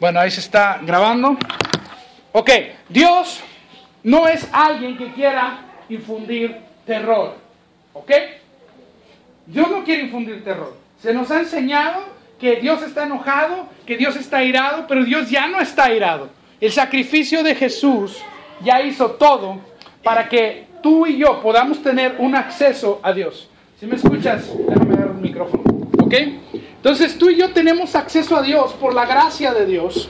[0.00, 1.36] Bueno, ahí se está grabando.
[2.32, 2.50] Ok,
[2.88, 3.40] Dios
[4.04, 7.36] no es alguien que quiera infundir terror.
[7.92, 8.12] ¿Ok?
[9.46, 10.76] Dios no quiere infundir terror.
[11.02, 12.02] Se nos ha enseñado
[12.38, 16.28] que Dios está enojado, que Dios está irado, pero Dios ya no está irado.
[16.60, 18.18] El sacrificio de Jesús
[18.62, 19.58] ya hizo todo
[20.04, 23.48] para que tú y yo podamos tener un acceso a Dios.
[23.80, 25.62] Si me escuchas, déjame dar un micrófono.
[25.98, 26.14] ¿Ok?
[26.88, 30.08] Entonces tú y yo tenemos acceso a Dios por la gracia de Dios.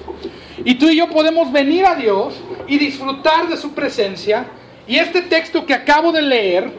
[0.65, 2.35] Y tú y yo podemos venir a Dios
[2.69, 4.47] y disfrutar de su presencia.
[4.87, 6.71] Y este texto que acabo de leer,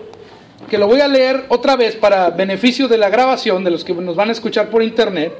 [0.69, 3.93] que lo voy a leer otra vez para beneficio de la grabación, de los que
[3.93, 5.33] nos van a escuchar por internet,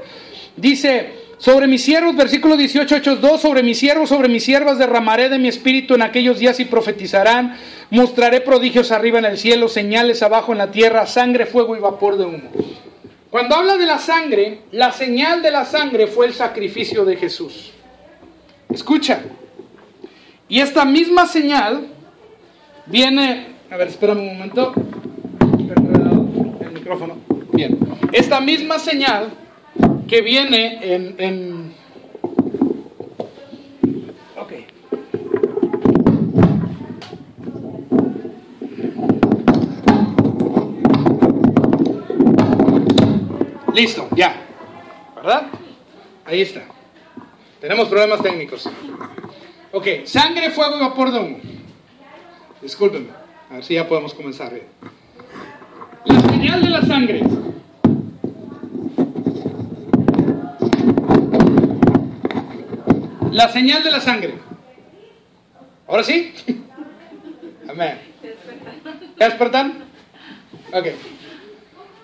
[0.58, 5.30] dice, sobre mis siervos, versículo 18, Hechos 2, sobre mis siervos, sobre mis siervas derramaré
[5.30, 7.58] de mi espíritu en aquellos días y profetizarán,
[7.91, 12.17] mostraré prodigios arriba en el cielo, señales abajo en la tierra, sangre, fuego y vapor
[12.17, 12.88] de humo.
[13.29, 17.71] Cuando habla de la sangre, la señal de la sangre fue el sacrificio de Jesús.
[18.69, 19.21] Escucha.
[20.47, 21.89] Y esta misma señal
[22.88, 24.73] viene, a ver, espérame un momento.
[26.59, 27.17] El micrófono.
[27.53, 27.77] Bien.
[28.11, 29.30] Esta misma señal
[30.08, 31.73] que viene en, en
[34.38, 34.53] ok.
[43.80, 44.35] Listo, ya.
[45.16, 45.47] ¿Verdad?
[46.25, 46.63] Ahí está.
[47.61, 48.69] Tenemos problemas técnicos.
[49.71, 51.38] Ok, sangre, fuego y vapor de humo.
[52.61, 53.08] Discúlpenme.
[53.49, 54.67] A ver si ya podemos comenzar bien.
[56.03, 57.23] La señal de la sangre.
[63.31, 64.33] La señal de la sangre.
[65.88, 66.33] ¿Ahora sí?
[67.69, 67.97] Amén.
[69.17, 69.86] ¿Ya despertan?
[70.73, 70.88] Ok.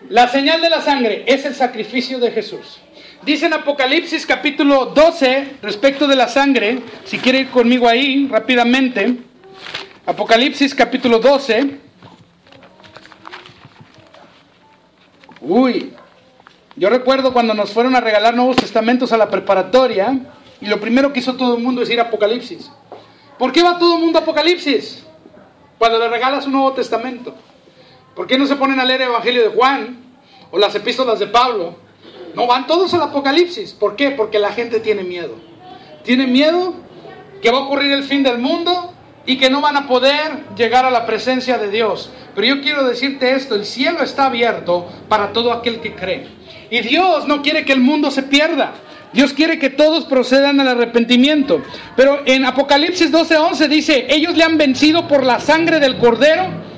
[0.10, 2.80] La señal de la sangre es el sacrificio de Jesús.
[3.24, 9.16] Dice en Apocalipsis capítulo 12 respecto de la sangre, si quiere ir conmigo ahí rápidamente,
[10.06, 11.80] Apocalipsis capítulo 12.
[15.42, 15.94] Uy,
[16.76, 20.20] yo recuerdo cuando nos fueron a regalar Nuevos Testamentos a la preparatoria
[20.62, 22.72] y lo primero que hizo todo el mundo es ir a Apocalipsis.
[23.40, 25.04] ¿Por qué va todo el mundo a Apocalipsis?
[25.80, 27.34] Cuando le regalas un Nuevo Testamento.
[28.16, 29.98] ¿Por qué no se ponen a leer el Evangelio de Juan
[30.50, 31.76] o las epístolas de Pablo?
[32.34, 33.74] No, van todos al Apocalipsis.
[33.74, 34.12] ¿Por qué?
[34.12, 35.36] Porque la gente tiene miedo.
[36.04, 36.74] Tiene miedo
[37.42, 38.94] que va a ocurrir el fin del mundo
[39.26, 42.10] y que no van a poder llegar a la presencia de Dios.
[42.34, 46.28] Pero yo quiero decirte esto, el cielo está abierto para todo aquel que cree.
[46.70, 48.74] Y Dios no quiere que el mundo se pierda.
[49.12, 51.62] Dios quiere que todos procedan al arrepentimiento.
[51.96, 56.75] Pero en Apocalipsis 12:11 dice, ellos le han vencido por la sangre del cordero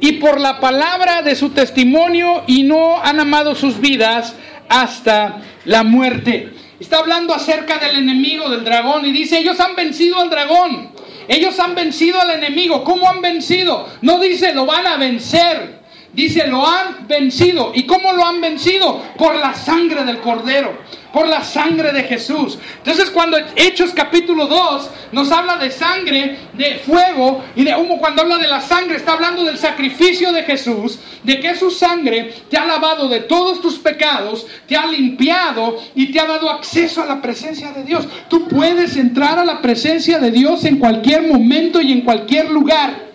[0.00, 4.34] y por la palabra de su testimonio y no han amado sus vidas
[4.68, 6.54] hasta la muerte.
[6.80, 10.90] Está hablando acerca del enemigo, del dragón, y dice, ellos han vencido al dragón,
[11.28, 12.82] ellos han vencido al enemigo.
[12.82, 13.86] ¿Cómo han vencido?
[14.00, 15.79] No dice, lo van a vencer.
[16.12, 17.72] Dice, lo han vencido.
[17.74, 19.02] ¿Y cómo lo han vencido?
[19.16, 20.72] Por la sangre del cordero
[21.12, 22.58] por la sangre de Jesús.
[22.78, 28.22] Entonces cuando Hechos capítulo 2 nos habla de sangre, de fuego y de humo, cuando
[28.22, 32.56] habla de la sangre está hablando del sacrificio de Jesús, de que su sangre te
[32.56, 37.06] ha lavado de todos tus pecados, te ha limpiado y te ha dado acceso a
[37.06, 38.06] la presencia de Dios.
[38.28, 43.09] Tú puedes entrar a la presencia de Dios en cualquier momento y en cualquier lugar.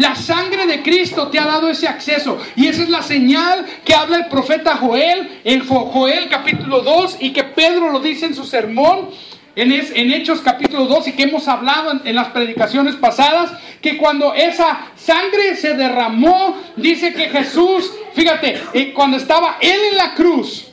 [0.00, 2.38] La sangre de Cristo te ha dado ese acceso.
[2.56, 7.34] Y esa es la señal que habla el profeta Joel en Joel capítulo 2 y
[7.34, 9.10] que Pedro lo dice en su sermón.
[9.56, 9.72] En,
[10.12, 13.52] Hechos capítulo 2 y que hemos hablado en, en, las predicaciones pasadas,
[13.82, 19.96] que cuando esa sangre se derramó, dice que Jesús, fíjate, eh, cuando estaba Él en
[19.98, 20.70] la cruz,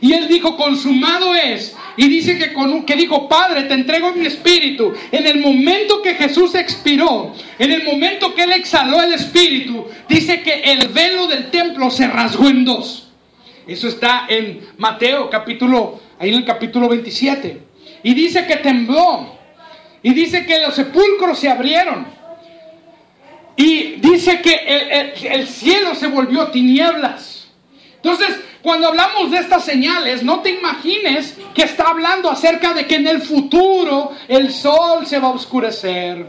[0.00, 4.24] y Él dijo, consumado es, y dice que, con, que dijo, Padre, te entrego mi
[4.24, 4.94] espíritu.
[5.10, 10.40] En el momento que Jesús expiró, en el momento que Él exhaló el espíritu, dice
[10.42, 13.08] que el velo del templo se rasgó en dos.
[13.66, 17.62] Eso está en Mateo capítulo, ahí en el capítulo 27.
[18.04, 19.36] Y dice que tembló.
[20.00, 22.06] Y dice que los sepulcros se abrieron.
[23.56, 27.48] Y dice que el, el cielo se volvió tinieblas.
[27.96, 32.96] Entonces, cuando hablamos de estas señales, no te imagines que está hablando acerca de que
[32.96, 36.26] en el futuro el sol se va a oscurecer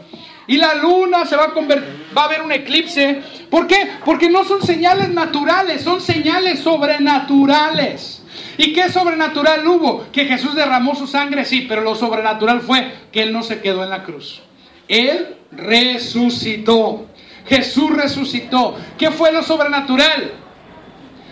[0.50, 3.22] y la luna se va a convertir, va a haber un eclipse.
[3.50, 3.88] ¿Por qué?
[4.04, 8.24] Porque no son señales naturales, son señales sobrenaturales.
[8.58, 10.08] ¿Y qué sobrenatural hubo?
[10.12, 13.84] Que Jesús derramó su sangre, sí, pero lo sobrenatural fue que Él no se quedó
[13.84, 14.42] en la cruz.
[14.88, 17.06] Él resucitó.
[17.48, 18.76] Jesús resucitó.
[18.98, 20.34] ¿Qué fue lo sobrenatural?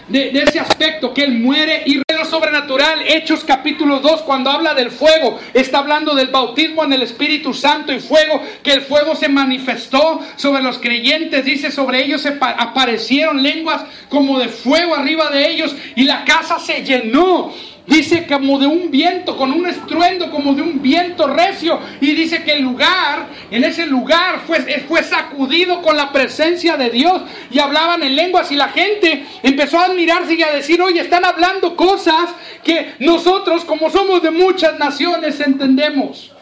[0.08, 3.02] De, ese aspecto, que Él muere y lo sobrenatural.
[3.08, 7.94] Hechos capítulo 2, cuando habla del fuego, está hablando del bautismo en el Espíritu Santo
[7.94, 13.44] y fuego, que el fuego se manifestó sobre los creyentes, dice, sobre ellos se aparecieron
[13.44, 17.54] lenguas como de fuego arriba de ellos y la casa se llenó
[17.88, 21.80] Dice como de un viento, con un estruendo como de un viento recio.
[22.02, 26.90] Y dice que el lugar, en ese lugar fue, fue sacudido con la presencia de
[26.90, 27.22] Dios.
[27.50, 31.24] Y hablaban en lenguas y la gente empezó a admirarse y a decir, oye, están
[31.24, 32.30] hablando cosas
[32.62, 36.34] que nosotros, como somos de muchas naciones, entendemos.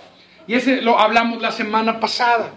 [0.48, 2.54] Y ese lo hablamos la semana pasada.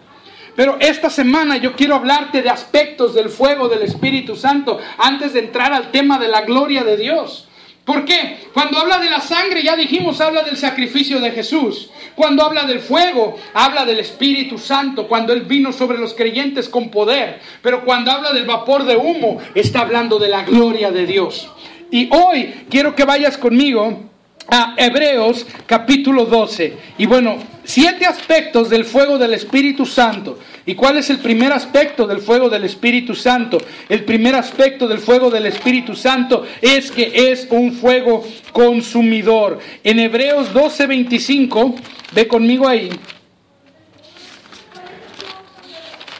[0.56, 5.40] Pero esta semana yo quiero hablarte de aspectos del fuego del Espíritu Santo antes de
[5.40, 7.47] entrar al tema de la gloria de Dios.
[7.88, 8.37] ¿Por qué?
[8.52, 11.88] Cuando habla de la sangre, ya dijimos, habla del sacrificio de Jesús.
[12.14, 16.90] Cuando habla del fuego, habla del Espíritu Santo, cuando Él vino sobre los creyentes con
[16.90, 17.40] poder.
[17.62, 21.49] Pero cuando habla del vapor de humo, está hablando de la gloria de Dios.
[21.90, 24.02] Y hoy quiero que vayas conmigo
[24.50, 26.76] a Hebreos capítulo 12.
[26.99, 30.38] Y bueno, siete aspectos del fuego del Espíritu Santo.
[30.68, 33.56] ¿Y cuál es el primer aspecto del fuego del Espíritu Santo?
[33.88, 38.22] El primer aspecto del fuego del Espíritu Santo es que es un fuego
[38.52, 39.60] consumidor.
[39.82, 41.74] En Hebreos 12:25,
[42.12, 42.90] ve conmigo ahí.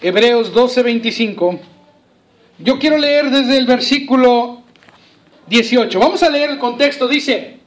[0.00, 1.60] Hebreos 12:25.
[2.58, 4.62] Yo quiero leer desde el versículo
[5.46, 6.00] 18.
[6.00, 7.06] Vamos a leer el contexto.
[7.06, 7.58] Dice,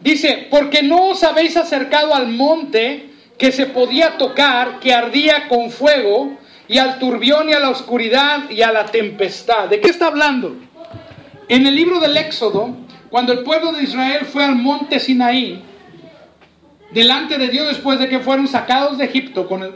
[0.00, 3.09] Dice, porque no os habéis acercado al monte
[3.40, 6.36] que se podía tocar, que ardía con fuego,
[6.68, 9.70] y al turbión y a la oscuridad y a la tempestad.
[9.70, 10.56] ¿De qué está hablando?
[11.48, 12.76] En el libro del Éxodo,
[13.08, 15.64] cuando el pueblo de Israel fue al monte Sinaí,
[16.90, 19.72] delante de Dios después de que fueron sacados de Egipto con el,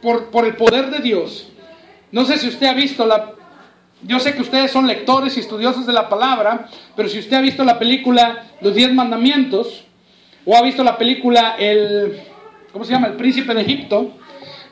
[0.00, 1.48] por, por el poder de Dios,
[2.12, 3.32] no sé si usted ha visto la,
[4.02, 7.40] yo sé que ustedes son lectores y estudiosos de la palabra, pero si usted ha
[7.40, 9.84] visto la película Los Diez Mandamientos,
[10.46, 12.33] o ha visto la película El,
[12.74, 13.06] ¿cómo se llama?
[13.06, 14.18] El Príncipe de Egipto,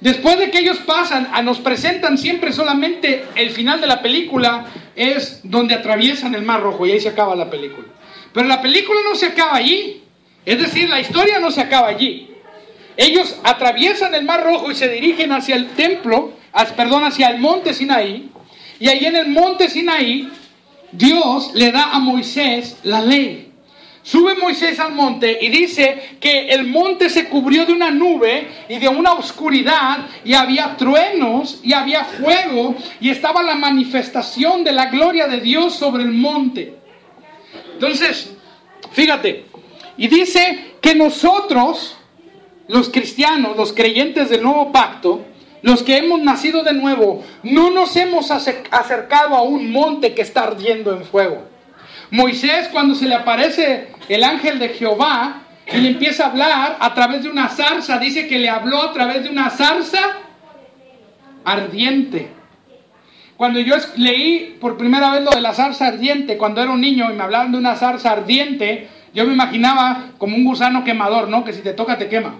[0.00, 4.66] después de que ellos pasan, a nos presentan siempre solamente el final de la película,
[4.96, 7.86] es donde atraviesan el Mar Rojo y ahí se acaba la película.
[8.34, 10.02] Pero la película no se acaba allí,
[10.44, 12.28] es decir, la historia no se acaba allí.
[12.96, 16.32] Ellos atraviesan el Mar Rojo y se dirigen hacia el templo,
[16.76, 18.32] perdón, hacia el monte Sinaí,
[18.80, 20.28] y ahí en el monte Sinaí,
[20.90, 23.51] Dios le da a Moisés la ley.
[24.04, 28.78] Sube Moisés al monte y dice que el monte se cubrió de una nube y
[28.78, 34.86] de una oscuridad y había truenos y había fuego y estaba la manifestación de la
[34.86, 36.74] gloria de Dios sobre el monte.
[37.74, 38.34] Entonces,
[38.90, 39.46] fíjate,
[39.96, 41.96] y dice que nosotros,
[42.66, 45.24] los cristianos, los creyentes del nuevo pacto,
[45.62, 50.42] los que hemos nacido de nuevo, no nos hemos acercado a un monte que está
[50.42, 51.51] ardiendo en fuego.
[52.12, 56.94] Moisés cuando se le aparece el ángel de Jehová y le empieza a hablar a
[56.94, 60.18] través de una zarza, dice que le habló a través de una zarza
[61.42, 62.28] ardiente.
[63.38, 67.10] Cuando yo leí por primera vez lo de la zarza ardiente, cuando era un niño
[67.10, 71.44] y me hablaban de una zarza ardiente, yo me imaginaba como un gusano quemador, ¿no?
[71.44, 72.34] Que si te toca te quema.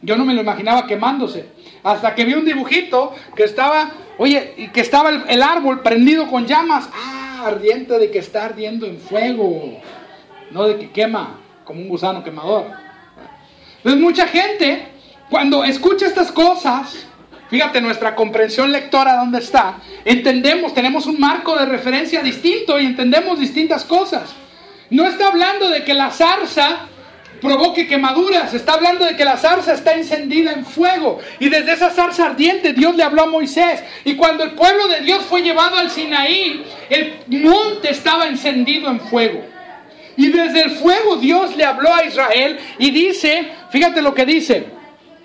[0.00, 1.48] Yo no me lo imaginaba quemándose.
[1.82, 6.88] Hasta que vi un dibujito que estaba, oye, que estaba el, árbol prendido con llamas.
[6.94, 9.80] Ah, ardiente de que está ardiendo en fuego.
[10.50, 12.66] No de que quema como un gusano quemador.
[13.78, 14.88] Entonces mucha gente,
[15.30, 17.06] cuando escucha estas cosas,
[17.48, 23.38] fíjate nuestra comprensión lectora dónde está, entendemos, tenemos un marco de referencia distinto y entendemos
[23.38, 24.34] distintas cosas.
[24.90, 26.88] No está hablando de que la zarza
[27.40, 28.54] provoque quemaduras.
[28.54, 31.18] Está hablando de que la zarza está encendida en fuego.
[31.38, 33.82] Y desde esa zarza ardiente Dios le habló a Moisés.
[34.04, 39.00] Y cuando el pueblo de Dios fue llevado al Sinaí, el monte estaba encendido en
[39.00, 39.44] fuego.
[40.16, 44.77] Y desde el fuego Dios le habló a Israel y dice, fíjate lo que dice.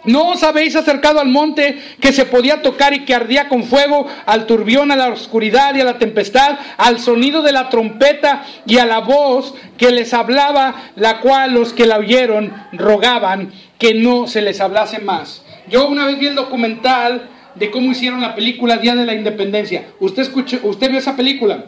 [0.06, 4.06] ¿No os habéis acercado al monte que se podía tocar y que ardía con fuego,
[4.26, 8.78] al turbión, a la oscuridad y a la tempestad, al sonido de la trompeta y
[8.80, 14.28] a la voz que les hablaba, la cual los que la oyeron rogaban que no
[14.28, 15.44] se les hablase más?
[15.70, 19.86] Yo una vez vi el documental de cómo hicieron la película Día de la Independencia.
[20.02, 21.66] ¿Usted, escuchó, usted vio esa película?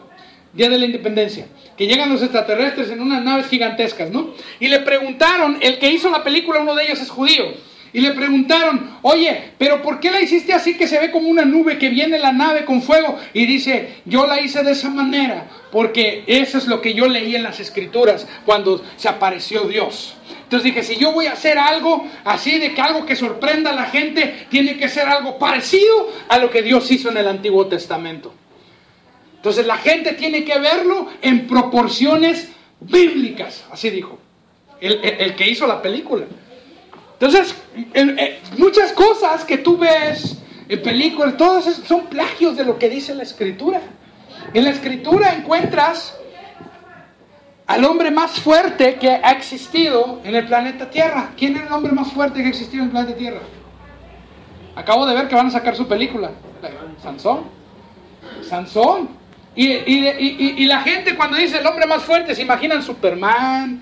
[0.51, 4.31] Día de la Independencia, que llegan los extraterrestres en unas naves gigantescas, ¿no?
[4.59, 7.45] Y le preguntaron, el que hizo la película, uno de ellos es judío,
[7.95, 11.45] y le preguntaron, oye, pero ¿por qué la hiciste así que se ve como una
[11.45, 13.17] nube que viene la nave con fuego?
[13.31, 17.37] Y dice, yo la hice de esa manera porque eso es lo que yo leí
[17.37, 20.17] en las escrituras cuando se apareció Dios.
[20.43, 23.75] Entonces dije, si yo voy a hacer algo así de que algo que sorprenda a
[23.75, 27.67] la gente, tiene que ser algo parecido a lo que Dios hizo en el Antiguo
[27.67, 28.33] Testamento.
[29.37, 32.49] Entonces la gente tiene que verlo en proporciones
[32.81, 34.19] bíblicas, así dijo,
[34.81, 36.25] el, que hizo la película.
[37.19, 37.55] Entonces,
[38.57, 43.23] muchas cosas que tú ves en películas, todos son plagios de lo que dice la
[43.23, 43.81] escritura.
[44.53, 46.15] En la escritura encuentras
[47.67, 51.31] al hombre más fuerte que ha existido en el planeta Tierra.
[51.37, 53.41] ¿Quién es el hombre más fuerte que ha existido en el planeta Tierra?
[54.75, 56.31] Acabo de ver que van a sacar su película.
[57.01, 57.43] Sansón.
[58.41, 59.09] Sansón.
[59.55, 63.81] Y, la gente cuando dice el hombre más fuerte se imaginan Superman,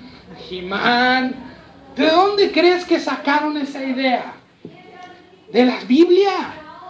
[0.50, 1.53] He-Man.
[1.96, 4.34] ¿De dónde crees que sacaron esa idea?
[5.52, 6.32] De la Biblia.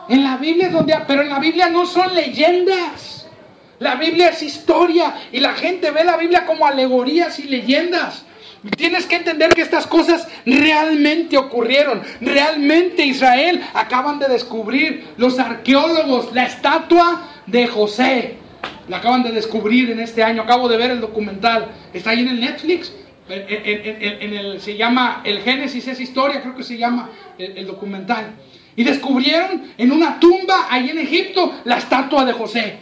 [0.08, 0.96] En la Biblia es donde...
[1.08, 3.28] Pero en la Biblia no son leyendas.
[3.80, 8.26] La Biblia es historia y la gente ve la Biblia como alegorías y leyendas.
[8.78, 12.02] Tienes que entender que estas cosas realmente ocurrieron.
[12.22, 18.38] Realmente Israel acaban de descubrir los arqueólogos la estatua de José.
[18.88, 20.44] La acaban de descubrir en este año.
[20.44, 21.68] Acabo de ver el documental.
[21.94, 22.94] Está ahí en el Netflix.
[23.30, 28.34] En, el, se llama El Génesis es historia, creo que se llama el documental.
[28.76, 32.80] Y descubrieron en una tumba ahí en Egipto la estatua de José.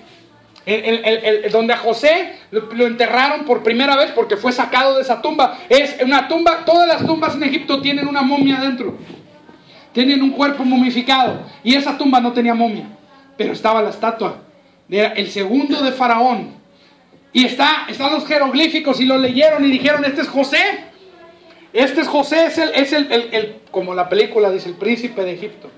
[1.51, 5.57] Donde a José lo, enterraron por primera vez porque fue sacado de esa tumba.
[5.67, 8.97] Es una tumba, todas las tumbas en Egipto tienen una momia dentro.
[9.91, 11.41] Tienen un cuerpo momificado.
[11.63, 12.85] Y esa tumba no tenía momia.
[13.35, 14.37] Pero estaba la estatua.
[14.89, 16.60] Era el segundo de Faraón.
[17.33, 20.91] Y está, están los jeroglíficos y lo leyeron y dijeron, este es José.
[21.73, 25.69] Este es José, es el, es el, como la película dice, el príncipe de Egipto.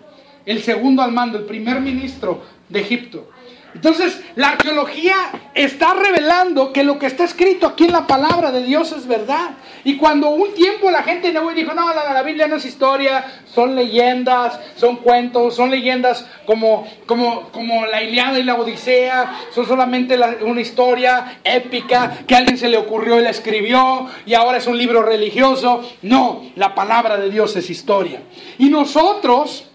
[0.46, 3.30] El segundo al mando, el primer ministro de Egipto.
[3.74, 5.16] Entonces, la arqueología
[5.54, 9.52] está revelando que lo que está escrito aquí en la palabra de Dios es verdad.
[9.84, 13.26] Y cuando un tiempo la gente no dijo, no, la, la, Biblia no es historia,
[13.46, 19.66] son leyendas, son cuentos, son leyendas como, como, como la Iliada y la Odisea, son
[19.66, 24.58] solamente una historia épica que a alguien se le ocurrió y la escribió y ahora
[24.58, 25.84] es un libro religioso.
[26.02, 28.22] No, la palabra de Dios es historia.
[28.58, 29.70] Y nosotros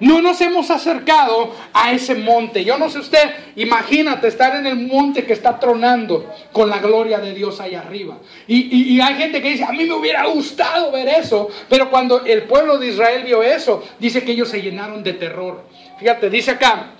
[0.00, 2.64] no nos hemos acercado a ese monte.
[2.64, 7.18] Yo no sé usted, imagínate estar en el monte que está tronando con la gloria
[7.18, 8.18] de Dios ahí arriba.
[8.46, 12.42] Y, hay gente que dice, a mí me hubiera gustado ver eso, pero cuando el
[12.44, 15.64] pueblo de Israel vio eso, dice que ellos se llenaron de terror.
[15.98, 16.92] Fíjate, dice acá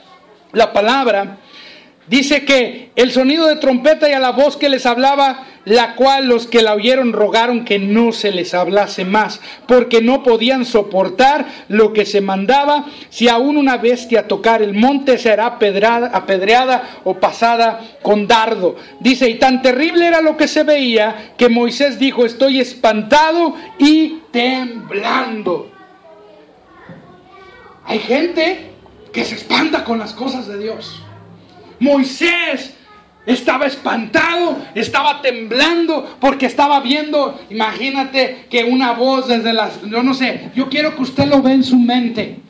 [0.53, 1.39] la palabra,
[2.07, 6.27] dice que el sonido de trompeta y a la voz que les hablaba la cual
[6.27, 11.47] los que la oyeron rogaron que no se les hablase más, porque no podían soportar
[11.69, 17.81] lo que se mandaba, si aún una bestia tocar el monte será apedreada o pasada
[18.03, 18.77] con dardo.
[19.01, 24.21] Dice, y tan terrible era lo que se veía, que Moisés dijo, estoy espantado y
[24.31, 25.71] temblando.
[27.85, 28.71] Hay gente
[29.13, 31.03] que se espanta con las cosas de Dios.
[31.81, 32.75] Moisés
[33.33, 40.15] estaba espantado, estaba temblando porque estaba viendo, imagínate que una voz desde las, yo no
[40.15, 42.41] sé, yo quiero que usted lo vea en su mente.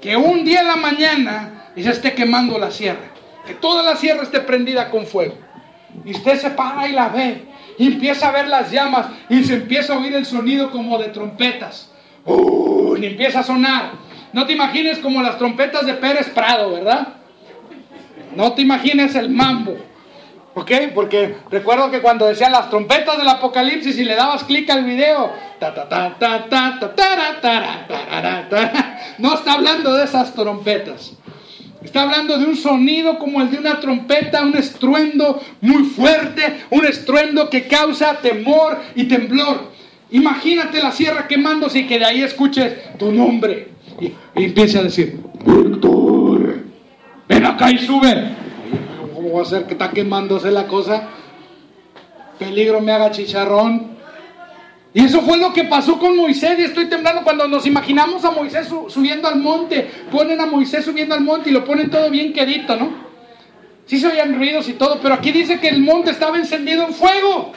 [0.00, 3.12] Que un día en la mañana se esté quemando la sierra,
[3.46, 5.34] que toda la sierra esté prendida con fuego.
[6.04, 7.42] Y usted se para y la ve
[7.78, 11.08] y empieza a ver las llamas y se empieza a oír el sonido como de
[11.08, 11.90] trompetas.
[12.24, 13.92] Uh, y empieza a sonar.
[14.32, 17.17] No te imagines como las trompetas de Pérez Prado, ¿verdad?
[18.34, 19.76] No te imagines el mambo.
[20.54, 20.72] ¿Ok?
[20.94, 25.32] Porque recuerdo que cuando decían las trompetas del apocalipsis y le dabas clic al video,
[29.18, 31.12] no está hablando de esas trompetas.
[31.82, 36.84] Está hablando de un sonido como el de una trompeta, un estruendo muy fuerte, un
[36.84, 39.70] estruendo que causa temor y temblor.
[40.10, 43.68] Imagínate la sierra quemándose y que de ahí escuches tu nombre
[44.00, 46.37] y, y empiece a decir, Víctor,
[47.28, 48.36] ven acá y sube.
[49.14, 51.08] ¿Cómo va a ser que está quemándose la cosa?
[52.38, 53.98] Peligro me haga chicharrón.
[54.94, 56.58] Y eso fue lo que pasó con Moisés.
[56.58, 59.88] Y estoy temblando cuando nos imaginamos a Moisés subiendo al monte.
[60.10, 63.08] Ponen a Moisés subiendo al monte y lo ponen todo bien quedito, ¿no?
[63.86, 66.92] Sí se oían ruidos y todo, pero aquí dice que el monte estaba encendido en
[66.92, 67.52] fuego.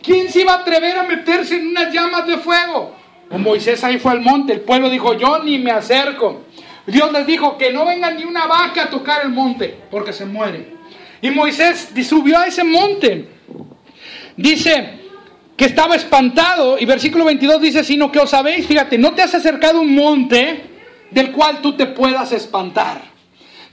[0.00, 2.94] ¿Quién se iba a atrever a meterse en unas llamas de fuego?
[3.30, 4.52] O Moisés ahí fue al monte.
[4.52, 6.42] El pueblo dijo, yo ni me acerco.
[6.86, 10.24] Dios les dijo que no venga ni una vaca a tocar el monte, porque se
[10.24, 10.74] muere.
[11.20, 13.28] Y Moisés subió a ese monte.
[14.36, 15.00] Dice
[15.56, 19.34] que estaba espantado, y versículo 22 dice, sino que os sabéis, fíjate, no te has
[19.34, 20.64] acercado a un monte
[21.10, 23.00] del cual tú te puedas espantar.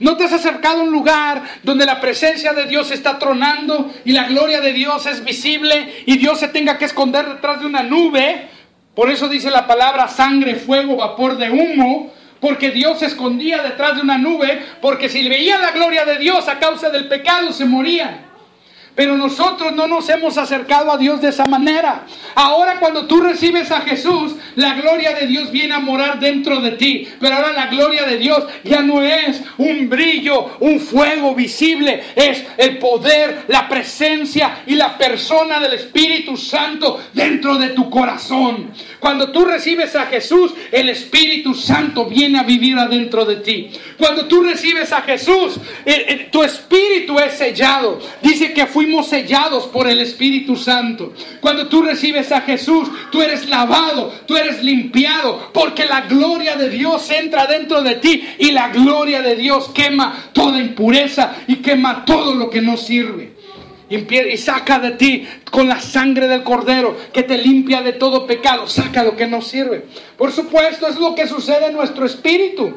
[0.00, 4.12] No te has acercado a un lugar donde la presencia de Dios está tronando y
[4.12, 7.82] la gloria de Dios es visible y Dios se tenga que esconder detrás de una
[7.82, 8.48] nube.
[8.94, 12.12] Por eso dice la palabra sangre, fuego, vapor de humo
[12.44, 16.46] porque Dios se escondía detrás de una nube, porque si veían la gloria de Dios
[16.46, 18.33] a causa del pecado se morían.
[18.94, 22.06] Pero nosotros no nos hemos acercado a Dios de esa manera.
[22.36, 26.72] Ahora cuando tú recibes a Jesús, la gloria de Dios viene a morar dentro de
[26.72, 27.08] ti.
[27.18, 32.04] Pero ahora la gloria de Dios ya no es un brillo, un fuego visible.
[32.14, 38.70] Es el poder, la presencia y la persona del Espíritu Santo dentro de tu corazón.
[39.00, 43.70] Cuando tú recibes a Jesús, el Espíritu Santo viene a vivir adentro de ti.
[43.98, 48.00] Cuando tú recibes a Jesús, eh, eh, tu espíritu es sellado.
[48.22, 51.12] Dice que fui sellados por el Espíritu Santo.
[51.40, 56.68] Cuando tú recibes a Jesús, tú eres lavado, tú eres limpiado, porque la gloria de
[56.70, 62.04] Dios entra dentro de ti y la gloria de Dios quema toda impureza y quema
[62.04, 63.34] todo lo que no sirve.
[63.90, 68.66] Y saca de ti con la sangre del cordero que te limpia de todo pecado,
[68.66, 69.84] saca lo que no sirve.
[70.16, 72.72] Por supuesto, es lo que sucede en nuestro espíritu.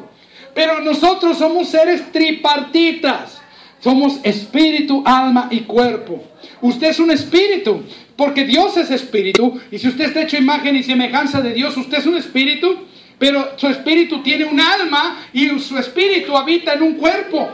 [0.54, 3.40] Pero nosotros somos seres tripartitas.
[3.80, 6.22] Somos espíritu, alma y cuerpo.
[6.60, 7.82] Usted es un espíritu,
[8.16, 9.60] porque Dios es espíritu.
[9.70, 12.86] Y si usted está hecho imagen y semejanza de Dios, usted es un espíritu,
[13.18, 17.48] pero su espíritu tiene un alma y su espíritu habita en un cuerpo.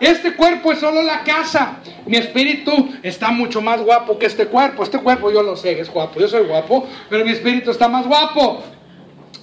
[0.00, 1.78] Este cuerpo es solo la casa.
[2.06, 4.82] Mi espíritu está mucho más guapo que este cuerpo.
[4.82, 6.20] Este cuerpo yo lo sé, es guapo.
[6.20, 8.62] Yo soy guapo, pero mi espíritu está más guapo.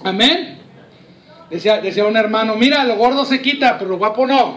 [0.04, 0.58] Amén.
[1.50, 4.56] Decía, decía un hermano, mira, lo gordo se quita, pero lo guapo no.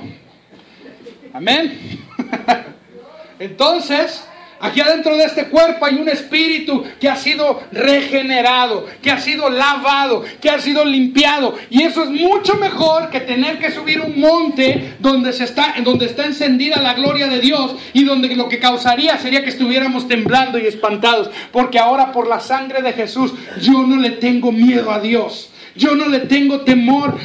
[1.35, 1.99] Amén.
[3.39, 4.23] Entonces,
[4.61, 9.49] aquí adentro de este cuerpo hay un espíritu que ha sido regenerado, que ha sido
[9.49, 11.57] lavado, que ha sido limpiado.
[11.69, 16.05] Y eso es mucho mejor que tener que subir un monte donde, se está, donde
[16.05, 20.57] está encendida la gloria de Dios y donde lo que causaría sería que estuviéramos temblando
[20.57, 21.29] y espantados.
[21.51, 25.49] Porque ahora por la sangre de Jesús yo no le tengo miedo a Dios.
[25.75, 27.17] Yo no le tengo temor.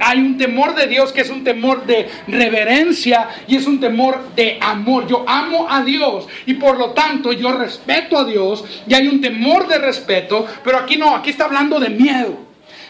[0.00, 4.34] hay un temor de Dios que es un temor de reverencia y es un temor
[4.34, 5.06] de amor.
[5.06, 9.20] Yo amo a Dios y por lo tanto yo respeto a Dios y hay un
[9.20, 12.46] temor de respeto, pero aquí no, aquí está hablando de miedo.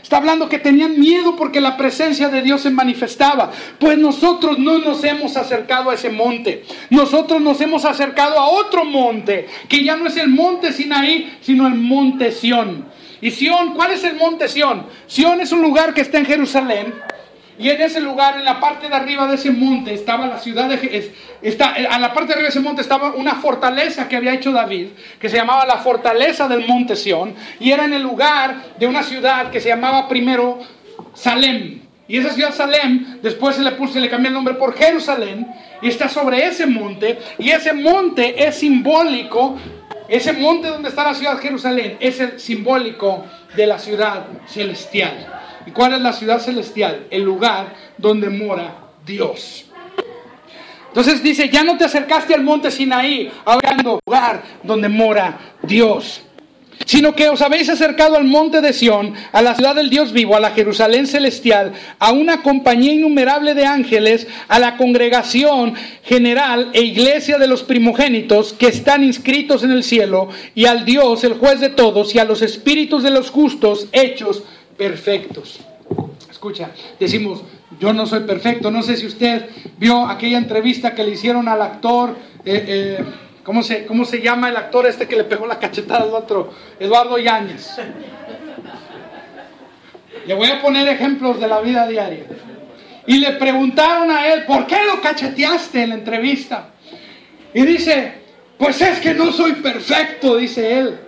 [0.07, 3.51] Está hablando que tenían miedo porque la presencia de Dios se manifestaba.
[3.81, 6.65] Pues nosotros no nos hemos acercado a ese monte.
[6.91, 11.67] Nosotros nos hemos acercado a otro monte, que ya no es el monte Sinaí, sino
[11.67, 12.87] el monte Sión.
[13.21, 14.87] Y Sión, ¿cuál es el monte Sión?
[15.07, 16.95] Sión es un lugar que está en Jerusalén.
[17.59, 20.69] Y en ese lugar, en la parte de arriba de ese monte, estaba la ciudad
[20.69, 21.13] de...
[21.41, 24.53] Está, a la parte de arriba de ese monte estaba una fortaleza que había hecho
[24.53, 27.35] David, que se llamaba la fortaleza del monte Sión.
[27.59, 30.59] Y era en el lugar de una ciudad que se llamaba primero
[31.15, 31.81] Salem.
[32.09, 35.47] Y esa ciudad Salem, después se le puso, se le cambió el nombre por Jerusalén.
[35.81, 37.19] Y está sobre ese monte.
[37.39, 39.57] Y ese monte es simbólico
[40.09, 43.25] ese monte donde está la ciudad de Jerusalén es el simbólico
[43.57, 45.27] de la ciudad celestial.
[45.67, 47.07] ¿Y cuál es la ciudad celestial?
[47.11, 49.67] El lugar donde mora Dios.
[50.89, 56.23] Entonces dice, ya no te acercaste al monte Sinaí, hablando lugar donde mora Dios
[56.85, 60.37] sino que os habéis acercado al monte de Sión, a la ciudad del Dios vivo,
[60.37, 66.83] a la Jerusalén celestial, a una compañía innumerable de ángeles, a la congregación general e
[66.83, 71.61] iglesia de los primogénitos que están inscritos en el cielo, y al Dios, el juez
[71.61, 74.43] de todos, y a los espíritus de los justos hechos
[74.77, 75.61] perfectos.
[76.31, 77.43] Escucha, decimos,
[77.81, 79.47] yo no soy perfecto, no sé si usted
[79.79, 82.17] vio aquella entrevista que le hicieron al actor.
[82.45, 83.05] Eh, eh,
[83.47, 86.53] ¿Cómo se, ¿Cómo se llama el actor este que le pegó la cachetada al otro?
[86.81, 87.77] Eduardo Yáñez.
[90.27, 92.25] Le voy a poner ejemplos de la vida diaria.
[93.07, 96.71] Y le preguntaron a él, ¿por qué lo cacheteaste en la entrevista?
[97.55, 98.15] Y dice,
[98.59, 100.99] pues es que no soy perfecto, dice él.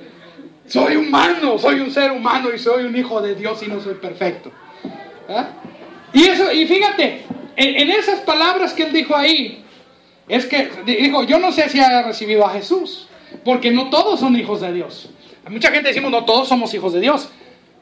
[0.65, 3.95] Soy humano, soy un ser humano y soy un hijo de Dios y no soy
[3.95, 4.53] perfecto.
[5.29, 5.49] ¿Ah?
[6.13, 7.25] Y eso, y fíjate,
[7.57, 9.65] en esas palabras que él dijo ahí,
[10.29, 13.09] es que, dijo, yo no sé si haya recibido a Jesús,
[13.45, 15.11] porque no todos son hijos de Dios.
[15.49, 17.31] Mucha gente decimos, no todos somos hijos de Dios,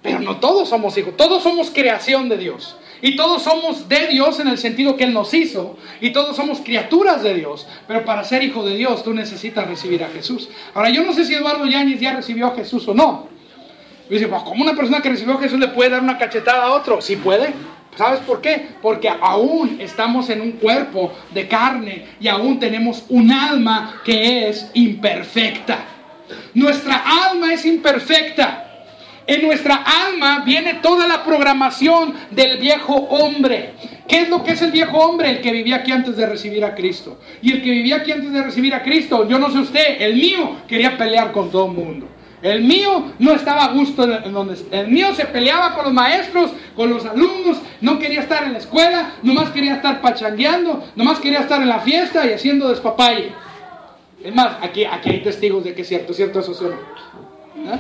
[0.02, 2.76] pero no todos somos hijos, todos somos creación de Dios.
[3.02, 5.76] Y todos somos de Dios en el sentido que Él nos hizo.
[6.00, 7.66] Y todos somos criaturas de Dios.
[7.86, 10.48] Pero para ser hijo de Dios tú necesitas recibir a Jesús.
[10.74, 13.28] Ahora, yo no sé si Eduardo Yáñez ya recibió a Jesús o no.
[14.08, 16.64] Y dice, pues, ¿cómo una persona que recibió a Jesús le puede dar una cachetada
[16.64, 17.02] a otro?
[17.02, 17.52] Sí puede.
[17.96, 18.68] ¿Sabes por qué?
[18.82, 24.70] Porque aún estamos en un cuerpo de carne y aún tenemos un alma que es
[24.74, 25.78] imperfecta.
[26.52, 28.64] Nuestra alma es imperfecta.
[29.26, 33.72] En nuestra alma viene toda la programación del viejo hombre.
[34.06, 35.30] ¿Qué es lo que es el viejo hombre?
[35.30, 37.18] El que vivía aquí antes de recibir a Cristo.
[37.42, 40.14] Y el que vivía aquí antes de recibir a Cristo, yo no sé usted, el
[40.14, 42.08] mío quería pelear con todo el mundo.
[42.42, 44.56] El mío no estaba a gusto en donde...
[44.70, 48.58] El mío se peleaba con los maestros, con los alumnos, no quería estar en la
[48.58, 53.32] escuela, nomás quería estar pachangueando, nomás quería estar en la fiesta y haciendo despapalle.
[54.22, 56.76] Es más, aquí, aquí hay testigos de que es cierto, cierto eso suena.
[57.68, 57.78] ¿Ah?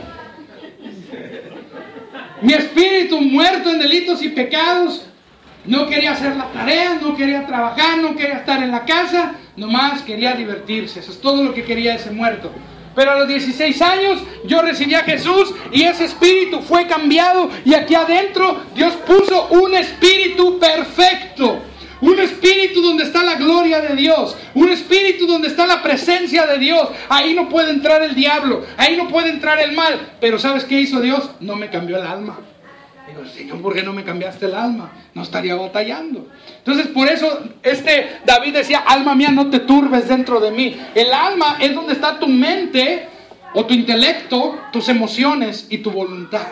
[2.42, 5.06] Mi espíritu muerto en delitos y pecados,
[5.64, 10.02] no quería hacer la tarea, no quería trabajar, no quería estar en la casa, nomás
[10.02, 11.00] quería divertirse.
[11.00, 12.52] Eso es todo lo que quería ese muerto.
[12.96, 17.74] Pero a los 16 años yo recibí a Jesús y ese espíritu fue cambiado y
[17.74, 21.60] aquí adentro Dios puso un espíritu perfecto.
[22.00, 24.36] Un espíritu donde está la gloria de Dios.
[24.54, 26.88] Un espíritu donde está la presencia de Dios.
[27.08, 28.64] Ahí no puede entrar el diablo.
[28.76, 30.12] Ahí no puede entrar el mal.
[30.20, 31.30] Pero ¿sabes qué hizo Dios?
[31.40, 32.38] No me cambió el alma.
[33.06, 34.90] Digo, Señor, ¿por qué no me cambiaste el alma?
[35.14, 36.28] No estaría batallando.
[36.58, 40.76] Entonces, por eso este David decía, alma mía, no te turbes dentro de mí.
[40.94, 43.08] El alma es donde está tu mente
[43.54, 46.46] o tu intelecto, tus emociones y tu voluntad.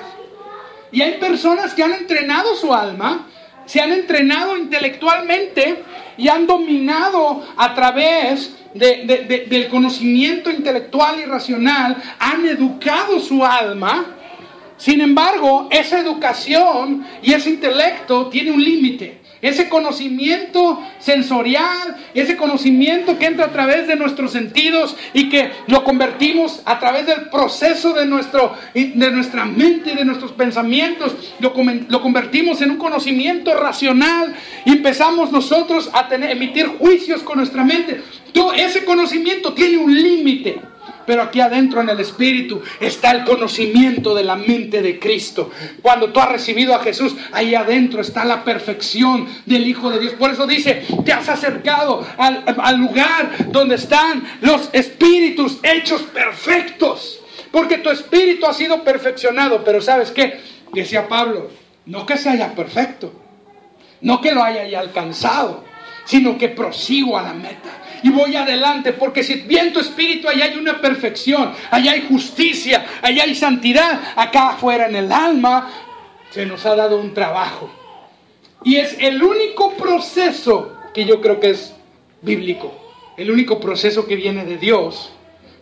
[0.92, 3.26] Y hay personas que han entrenado su alma,
[3.66, 5.82] se han entrenado intelectualmente
[6.16, 14.06] y han dominado a través del conocimiento intelectual y racional, han educado su alma
[14.84, 19.18] sin embargo, esa educación y ese intelecto tiene un límite.
[19.40, 25.84] Ese conocimiento sensorial, ese conocimiento que entra a través de nuestros sentidos y que lo
[25.84, 31.54] convertimos a través del proceso de, nuestro, de nuestra mente, de nuestros pensamientos, lo,
[31.88, 34.34] lo convertimos en un conocimiento racional
[34.66, 38.02] y empezamos nosotros a tener, emitir juicios con nuestra mente.
[38.34, 40.73] Todo ese conocimiento tiene un límite.
[41.06, 45.50] Pero aquí adentro en el Espíritu está el conocimiento de la mente de Cristo.
[45.82, 50.14] Cuando tú has recibido a Jesús, ahí adentro está la perfección del Hijo de Dios.
[50.14, 57.20] Por eso dice, te has acercado al, lugar donde están los espíritus hechos perfectos.
[57.50, 59.62] Porque tu espíritu ha sido perfeccionado.
[59.64, 60.40] Pero ¿sabes qué?
[60.72, 61.50] Decía Pablo,
[61.86, 63.12] no que se haya perfecto,
[64.00, 65.64] no que lo haya ya alcanzado,
[66.04, 70.44] sino que prosigo a la meta y voy adelante, porque si bien tu espíritu, allá
[70.44, 75.70] hay una perfección, allá hay justicia, allá hay santidad, acá afuera en el alma
[76.28, 77.70] se nos ha dado un trabajo.
[78.62, 81.74] Y es el único proceso que yo creo que es
[82.20, 82.74] bíblico,
[83.16, 85.10] el único proceso que viene de Dios,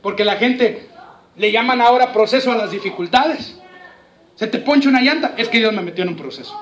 [0.02, 0.88] porque la gente
[1.36, 3.56] le llaman ahora proceso a las dificultades.
[4.34, 6.58] Se te poncha una llanta, es que Dios me metió en un proceso.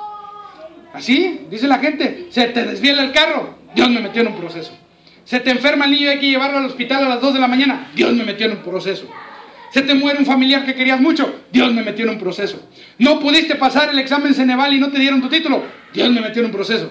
[0.92, 4.72] Así, dice la gente, se te desviela el carro, Dios me metió en un proceso.
[5.30, 7.38] Se te enferma el niño y hay que llevarlo al hospital a las 2 de
[7.38, 7.92] la mañana.
[7.94, 9.06] Dios me metió en un proceso.
[9.72, 11.42] Se te muere un familiar que querías mucho.
[11.52, 12.60] Dios me metió en un proceso.
[12.98, 15.62] No pudiste pasar el examen Ceneval y no te dieron tu título.
[15.94, 16.90] Dios me metió en un proceso.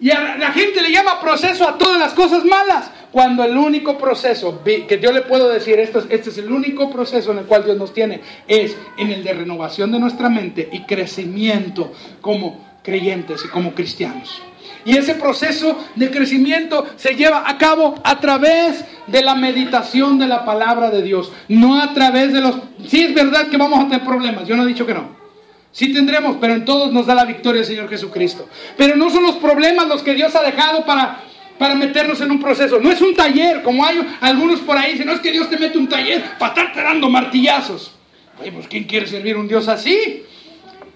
[0.00, 2.90] Y a la gente le llama proceso a todas las cosas malas.
[3.12, 6.90] Cuando el único proceso que yo le puedo decir, este es, este es el único
[6.90, 10.68] proceso en el cual Dios nos tiene, es en el de renovación de nuestra mente
[10.72, 14.42] y crecimiento como creyentes y como cristianos.
[14.84, 20.26] Y ese proceso de crecimiento se lleva a cabo a través de la meditación de
[20.26, 22.56] la palabra de Dios, no a través de los...
[22.86, 25.24] Sí es verdad que vamos a tener problemas, yo no he dicho que no.
[25.72, 28.48] Sí tendremos, pero en todos nos da la victoria el Señor Jesucristo.
[28.76, 31.20] Pero no son los problemas los que Dios ha dejado para,
[31.58, 32.78] para meternos en un proceso.
[32.78, 35.58] No es un taller, como hay algunos por ahí dicen, no es que Dios te
[35.58, 37.92] mete un taller para estar dando martillazos.
[38.40, 40.22] Oye, pues ¿quién quiere servir a un Dios así?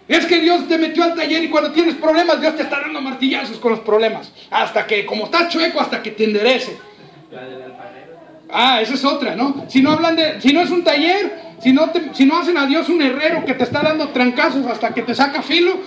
[0.08, 3.00] Es que Dios te metió al taller y cuando tienes problemas, Dios te está dando
[3.02, 4.32] martillazos con los problemas.
[4.50, 6.78] Hasta que, como estás chueco, hasta que te enderece.
[8.50, 9.66] Ah, esa es otra, ¿no?
[9.68, 12.66] Si no hablan de, si no es un taller, si no, si no hacen a
[12.66, 15.78] Dios un herrero que te está dando trancazos hasta que te saca filo,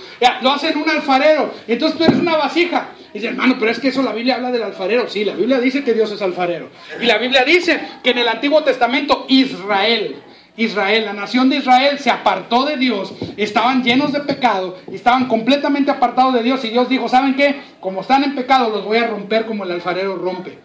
[0.41, 1.51] lo hacen un alfarero.
[1.67, 2.89] Entonces tú eres una vasija.
[3.13, 5.09] Y dice, hermano, pero es que eso la Biblia habla del alfarero.
[5.09, 6.69] Sí, la Biblia dice que Dios es alfarero.
[7.01, 10.17] Y la Biblia dice que en el Antiguo Testamento Israel
[10.63, 15.91] Israel, la nación de Israel se apartó de Dios, estaban llenos de pecado, estaban completamente
[15.91, 17.61] apartados de Dios y Dios dijo, ¿saben qué?
[17.79, 20.59] Como están en pecado los voy a romper como el alfarero rompe.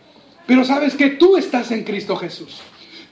[0.47, 2.61] Pero sabes que tú estás en Cristo Jesús.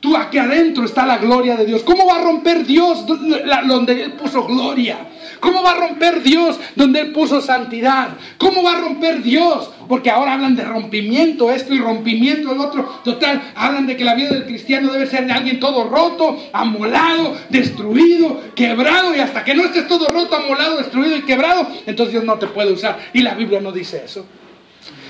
[0.04, 1.82] Tú aquí adentro está la gloria de Dios.
[1.82, 4.98] ¿Cómo va a romper Dios donde Él puso gloria?
[5.40, 8.10] ¿Cómo va a romper Dios donde Él puso santidad?
[8.36, 9.70] ¿Cómo va a romper Dios?
[9.88, 13.00] Porque ahora hablan de rompimiento, esto y rompimiento el otro.
[13.02, 17.38] Total, hablan de que la vida del cristiano debe ser de alguien todo roto, amolado,
[17.48, 19.16] destruido, quebrado.
[19.16, 22.48] Y hasta que no estés todo roto, amolado, destruido y quebrado, entonces Dios no te
[22.48, 22.98] puede usar.
[23.14, 24.26] Y la Biblia no dice eso.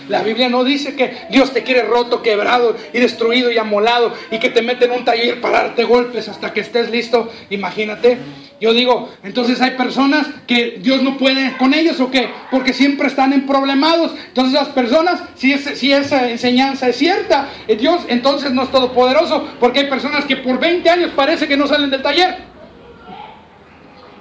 [0.08, 4.38] La Biblia no dice que Dios te quiere roto, quebrado y destruido y amolado y
[4.38, 7.32] que te mete en un taller para darte golpes hasta que estés listo.
[7.50, 8.18] Imagínate,
[8.60, 12.28] Yo digo, entonces hay personas que Dios no puede con ellos o qué?
[12.50, 14.12] Porque siempre están en problemados.
[14.28, 19.48] Entonces las personas, si, si esa enseñanza es cierta, eh, Dios entonces no es todopoderoso,
[19.58, 22.36] porque hay personas que por 20 años parece que no salen del taller.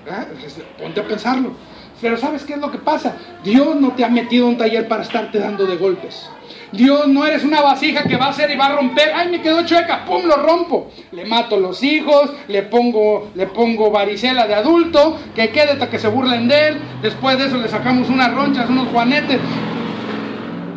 [0.10, 0.26] ¿Ah?
[0.78, 1.56] Ponte a pensarlo.
[2.04, 3.16] Pero ¿sabes qué es lo que pasa?
[3.46, 6.30] Dios no te ha metido un taller para estarte dando de golpes.
[6.74, 9.14] Dios no eres una vasija que va a hacer y va a romper.
[9.16, 10.92] Ay, me quedó chueca, pum, lo rompo.
[11.14, 15.98] Le mato los hijos, le pongo, le pongo varicela de adulto, que quede hasta que
[15.98, 16.82] se burlen de él.
[17.02, 19.40] Después de eso le sacamos unas ronchas, unos juanetes.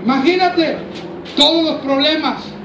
[0.05, 0.77] Imagínate
[1.37, 2.56] todos los problemas.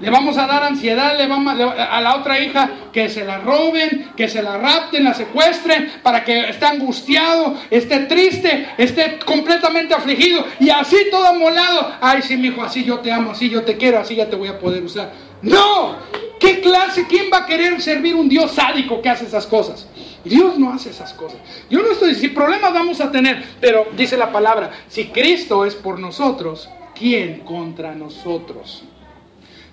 [0.00, 4.12] Le vamos a dar ansiedad le vamos a la otra hija que se la roben,
[4.16, 10.44] que se la rapten, la secuestren, para que esté angustiado, esté triste, esté completamente afligido
[10.60, 11.92] y así todo amolado.
[12.00, 14.36] Ay, sí, mi hijo, así yo te amo, así yo te quiero, así ya te
[14.36, 15.12] voy a poder usar.
[15.42, 15.96] No,
[16.40, 17.06] ¿qué clase?
[17.06, 19.86] ¿Quién va a querer servir un Dios sádico que hace esas cosas?
[20.24, 21.38] Dios no hace esas cosas.
[21.70, 25.74] Yo no estoy diciendo, problemas vamos a tener, pero dice la palabra, si Cristo es
[25.74, 28.84] por nosotros, ¿quién contra nosotros?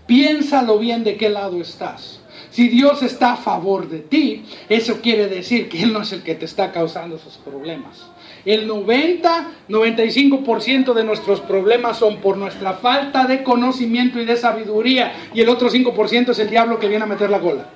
[0.07, 2.19] Piénsalo bien de qué lado estás.
[2.49, 6.21] Si Dios está a favor de ti, eso quiere decir que Él no es el
[6.21, 8.11] que te está causando esos problemas.
[8.43, 15.13] El 90-95% de nuestros problemas son por nuestra falta de conocimiento y de sabiduría.
[15.33, 17.67] Y el otro 5% es el diablo que viene a meter la cola.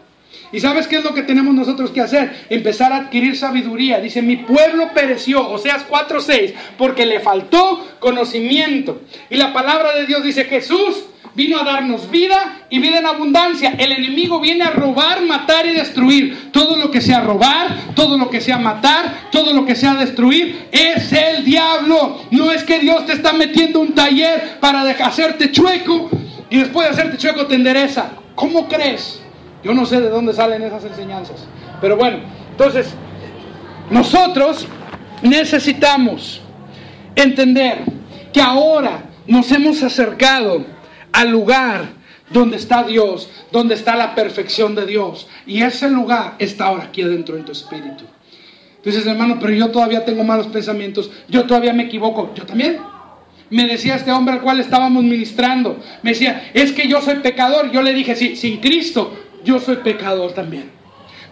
[0.51, 2.45] ¿Y sabes qué es lo que tenemos nosotros que hacer?
[2.49, 3.99] Empezar a adquirir sabiduría.
[3.99, 9.01] Dice, mi pueblo pereció, o sea, 4.6, porque le faltó conocimiento.
[9.29, 13.75] Y la palabra de Dios dice, Jesús vino a darnos vida y vida en abundancia.
[13.77, 16.51] El enemigo viene a robar, matar y destruir.
[16.51, 20.67] Todo lo que sea robar, todo lo que sea matar, todo lo que sea destruir,
[20.71, 22.21] es el diablo.
[22.31, 26.09] No es que Dios te está metiendo un taller para hacerte chueco
[26.49, 28.11] y después de hacerte chueco te endereza.
[28.35, 29.21] ¿Cómo crees?
[29.63, 31.47] Yo no sé de dónde salen esas enseñanzas.
[31.81, 32.19] Pero bueno,
[32.51, 32.93] entonces,
[33.89, 34.67] nosotros
[35.21, 36.41] necesitamos
[37.15, 37.79] entender
[38.31, 40.65] que ahora nos hemos acercado
[41.15, 41.93] al lugar
[42.29, 45.27] donde está Dios, donde está la perfección de Dios.
[45.45, 48.03] Y ese lugar está ahora aquí adentro en tu espíritu.
[48.83, 52.77] Dices, hermano, pero yo todavía tengo malos pensamientos, yo todavía me equivoco, yo también.
[53.49, 57.71] Me decía este hombre al cual estábamos ministrando, me decía, es que yo soy pecador.
[57.71, 60.74] Yo le dije, sí, sin Cristo, yo soy pecador también.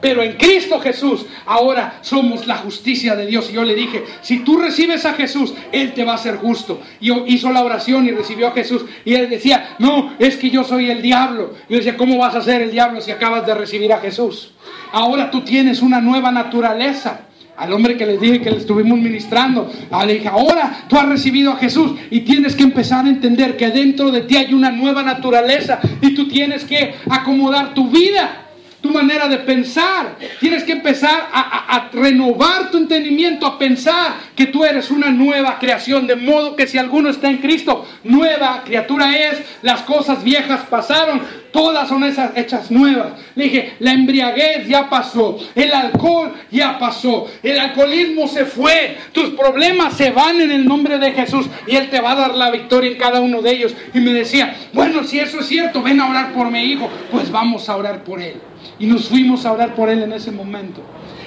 [0.03, 3.49] Pero en Cristo Jesús ahora somos la justicia de Dios.
[3.49, 6.81] Y yo le dije, si tú recibes a Jesús, Él te va a ser justo.
[6.99, 8.83] Y hizo la oración y recibió a Jesús.
[9.05, 11.53] Y él decía, no, es que yo soy el diablo.
[11.69, 14.51] Y yo decía, ¿cómo vas a ser el diablo si acabas de recibir a Jesús?
[14.91, 17.21] Ahora tú tienes una nueva naturaleza.
[17.55, 19.71] Al hombre que les dije que le estuvimos ministrando,
[20.05, 23.69] le dije, ahora tú has recibido a Jesús y tienes que empezar a entender que
[23.69, 28.42] dentro de ti hay una nueva naturaleza y tú tienes que acomodar tu vida
[28.83, 30.17] tu manera de pensar.
[30.41, 36.05] Tienes que empezar a, renovar tu entendimiento, a pensar que tú eres una nueva creación,
[36.05, 41.21] de modo que si alguno está en Cristo, nueva criatura es, las cosas viejas pasaron,
[41.53, 43.13] todas son esas hechas nuevas.
[43.35, 49.29] Le dije, la embriaguez ya pasó, el alcohol ya pasó, el alcoholismo se fue, tus
[49.29, 52.51] problemas se van en el nombre de Jesús y Él te va a dar la
[52.51, 53.73] victoria en cada uno de ellos.
[53.93, 57.31] Y me decía, bueno, si eso es cierto, ven a orar por mi hijo, pues
[57.31, 58.52] vamos a orar por él.
[58.79, 60.81] Y nos fuimos a orar por él en ese momento.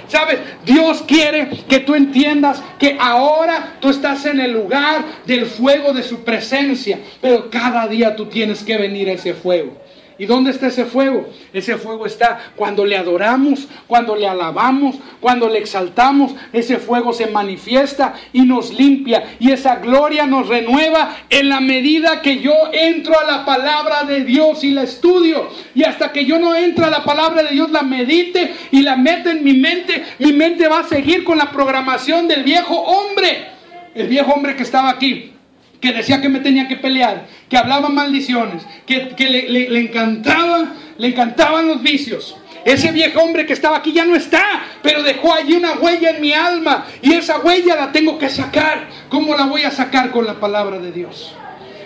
[0.09, 0.39] ¿Sabes?
[0.65, 6.03] Dios quiere que tú entiendas que ahora tú estás en el lugar del fuego de
[6.03, 9.73] su presencia, pero cada día tú tienes que venir a ese fuego.
[10.19, 11.29] ¿Y dónde está ese fuego?
[11.53, 16.35] Ese fuego está cuando le adoramos, cuando le alabamos, cuando le exaltamos.
[16.55, 19.37] Ese fuego se manifiesta y nos limpia.
[19.39, 24.25] Y esa gloria nos renueva en la medida que yo entro a la palabra de
[24.25, 25.51] Dios y la estudio.
[25.75, 28.97] Y hasta que yo no entre a la palabra de Dios, la medite y la
[28.97, 33.49] mete en mi mente, mi mente va a seguir con la programación del viejo hombre.
[33.95, 35.36] El viejo hombre que estaba aquí
[35.81, 41.69] que decía que me tenía que pelear, que hablaba maldiciones, que, le, encantaba, le encantaban
[41.69, 42.37] los vicios.
[42.65, 44.43] Ese viejo hombre que estaba aquí ya no está,
[44.83, 48.89] pero dejó allí una huella en mi alma y esa huella la tengo que sacar.
[49.09, 51.33] ¿Cómo la voy a sacar con la palabra de Dios?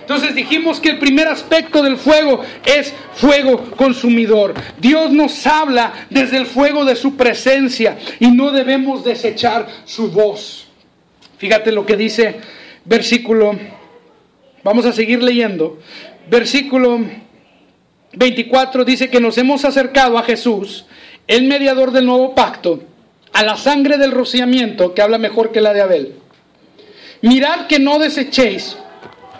[0.01, 4.55] Entonces dijimos que el primer aspecto del fuego es fuego consumidor.
[4.79, 10.67] Dios nos habla desde el fuego de su presencia y no debemos desechar su voz.
[11.39, 12.41] Fíjate lo que dice
[12.85, 13.57] versículo
[14.63, 15.79] Vamos a seguir leyendo.
[16.29, 17.01] Versículo
[18.13, 20.87] 24 dice que nos hemos acercado a Jesús,
[21.27, 22.83] el mediador del nuevo pacto,
[23.33, 26.15] a la sangre del rociamiento que habla mejor que la de Abel.
[27.23, 28.77] Mirad que no desechéis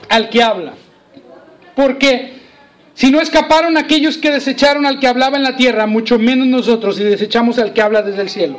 [0.09, 0.75] al que habla,
[1.75, 2.35] porque
[2.95, 6.97] si no escaparon aquellos que desecharon al que hablaba en la tierra, mucho menos nosotros
[6.97, 8.59] si desechamos al que habla desde el cielo.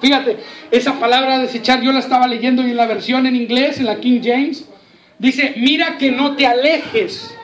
[0.00, 0.38] Fíjate,
[0.70, 4.20] esa palabra desechar yo la estaba leyendo en la versión en inglés, en la King
[4.22, 4.68] James,
[5.18, 7.34] dice, mira que no te alejes,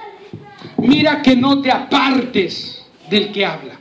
[0.79, 3.75] mira que no te apartes del que habla.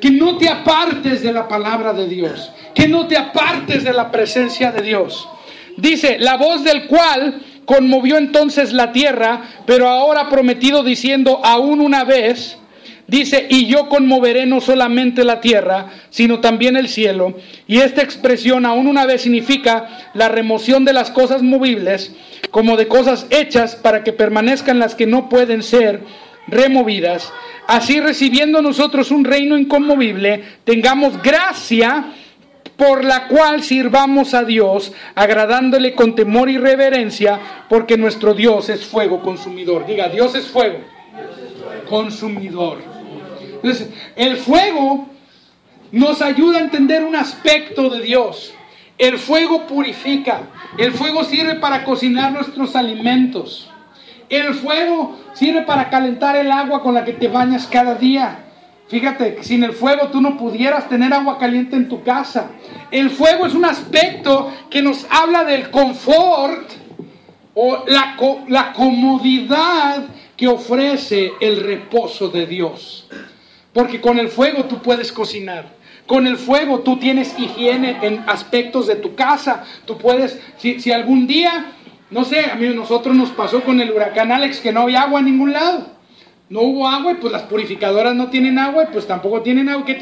[0.00, 4.10] Que no te apartes de la palabra de Dios, que no te apartes de la
[4.10, 5.28] presencia de Dios.
[5.76, 12.04] Dice, la voz del cual conmovió entonces la tierra, pero ahora prometido diciendo aún una
[12.04, 12.58] vez,
[13.06, 17.34] dice, y yo conmoveré no solamente la tierra, sino también el cielo.
[17.66, 22.14] Y esta expresión aún una vez significa la remoción de las cosas movibles,
[22.50, 26.00] como de cosas hechas para que permanezcan las que no pueden ser
[26.48, 27.32] removidas.
[27.66, 32.12] Así recibiendo nosotros un reino inconmovible, tengamos gracia
[32.76, 38.84] por la cual sirvamos a Dios, agradándole con temor y reverencia, porque nuestro Dios es
[38.84, 39.86] fuego consumidor.
[39.86, 40.78] Diga, Dios es fuego,
[41.88, 42.95] consumidor.
[43.66, 45.08] Entonces, el fuego
[45.90, 48.54] nos ayuda a entender un aspecto de Dios.
[48.96, 50.42] El fuego purifica,
[50.78, 53.68] el fuego sirve para cocinar nuestros alimentos.
[54.28, 58.44] El fuego sirve para calentar el agua con la que te bañas cada día.
[58.86, 62.52] Fíjate, sin el fuego tú no pudieras tener agua caliente en tu casa.
[62.92, 66.70] El fuego es un aspecto que nos habla del confort
[67.54, 70.04] o la, la comodidad
[70.36, 73.08] que ofrece el reposo de Dios.
[73.76, 75.66] Porque con el fuego tú puedes cocinar.
[76.06, 79.64] Con el fuego tú tienes higiene en aspectos de tu casa.
[79.84, 81.72] Tú puedes, si, algún día,
[82.10, 85.20] no sé, a mí nosotros nos pasó con el huracán Alex que no había agua
[85.20, 85.94] en ningún lado
[86.48, 89.84] no hubo agua y pues las purificadoras no tienen agua y pues tampoco tienen agua.
[89.84, 89.96] ¿Qué,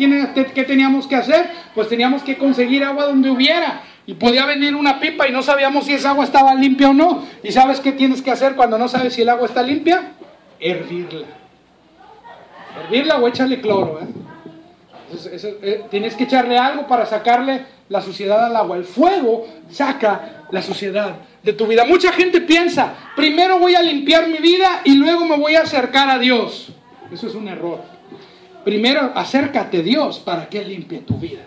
[0.55, 1.51] ¿Qué teníamos que hacer?
[1.75, 3.81] Pues teníamos que conseguir agua donde hubiera.
[4.07, 7.25] Y podía venir una pipa y no sabíamos si esa agua estaba limpia o no.
[7.43, 10.13] ¿Y sabes qué tienes que hacer cuando no sabes si el agua está limpia?
[10.61, 11.44] Hervirla.
[12.77, 14.01] Hervirla o échale cloro.
[14.01, 14.07] ¿eh?
[15.13, 18.77] Eh, tienes que echarle algo para sacarle la suciedad al agua.
[18.77, 21.85] El fuego saca la suciedad de tu vida.
[21.85, 26.11] Mucha gente piensa, primero voy a limpiar mi vida y luego me voy a acercar
[26.11, 26.73] a Dios.
[27.13, 27.83] Eso es un error.
[28.65, 31.43] Primero acércate a Dios para que limpie tu vida.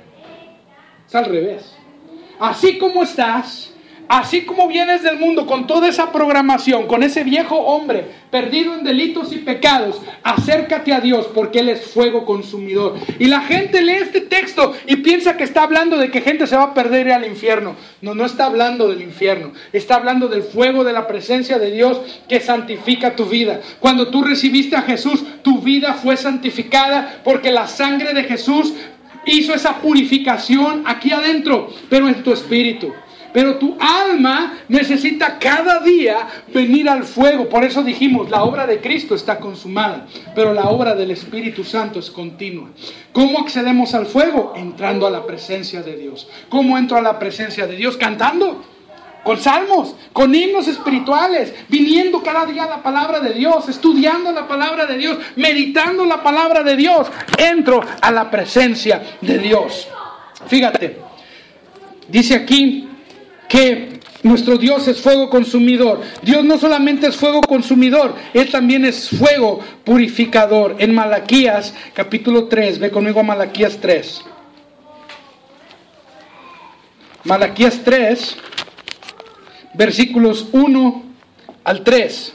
[1.08, 1.76] Es al revés.
[2.40, 3.74] Así como estás,
[4.08, 8.86] Así como vienes del mundo con toda esa programación, con ese viejo hombre perdido en
[8.86, 12.96] delitos y pecados, acércate a Dios porque Él es fuego consumidor.
[13.20, 16.56] Y la gente lee este texto y piensa que está hablando de que gente se
[16.56, 17.76] va a perder al infierno.
[18.02, 19.52] No, no está hablando del infierno.
[19.74, 23.60] Está hablando del fuego de la presencia de Dios que santifica tu vida.
[23.82, 28.74] Cuando tú recibiste a Jesús, tu vida fue santificada porque la sangre de Jesús
[29.26, 32.93] hizo esa purificación aquí adentro, pero en tu espíritu.
[33.38, 37.47] Pero tu alma necesita cada día venir al fuego.
[37.47, 42.00] Por eso dijimos, la obra de Cristo está consumada, pero la obra del Espíritu Santo
[42.00, 42.69] es continua.
[43.13, 44.54] ¿Cómo accedemos al fuego?
[44.56, 46.28] Entrando a la presencia de Dios.
[46.50, 47.95] ¿Cómo entro a la presencia de Dios?
[47.95, 48.63] Cantando.
[49.23, 54.47] Con salmos, con himnos espirituales, viniendo cada día a la palabra de Dios, estudiando la
[54.47, 59.88] palabra de Dios, meditando la palabra de Dios, entro a la presencia de Dios.
[60.47, 60.97] Fíjate,
[62.10, 62.87] dice aquí
[63.48, 66.02] que nuestro Dios es fuego consumidor.
[66.22, 70.76] Dios no solamente es fuego consumidor, Él también es fuego purificador.
[70.80, 74.22] En Malaquías capítulo 3, ve conmigo a Malaquías 3.
[77.24, 78.38] Malaquías 3,
[79.74, 81.04] versículos 1
[81.64, 82.34] al 3.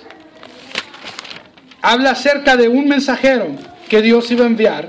[1.81, 3.49] Habla acerca de un mensajero
[3.89, 4.89] que Dios iba a enviar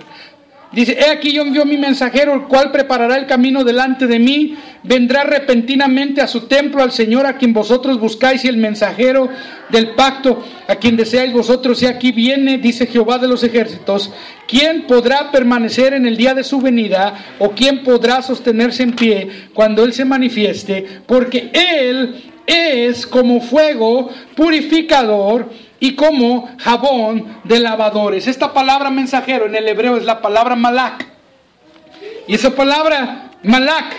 [0.74, 4.56] Dice, he aquí yo envío mi mensajero, el cual preparará el camino delante de mí,
[4.82, 9.30] vendrá repentinamente a su templo al Señor a quien vosotros buscáis y el mensajero
[9.70, 14.12] del pacto a quien deseáis vosotros, y aquí viene, dice Jehová de los ejércitos,
[14.48, 19.30] ¿quién podrá permanecer en el día de su venida o quién podrá sostenerse en pie
[19.54, 20.86] cuando Él se manifieste?
[21.06, 22.16] Porque Él
[22.48, 25.50] es como fuego purificador
[25.84, 28.30] y como jabón de lavadores.
[28.30, 31.06] Esta palabra mensajero en el hebreo es la palabra malak.
[32.26, 33.93] Y esa palabra malak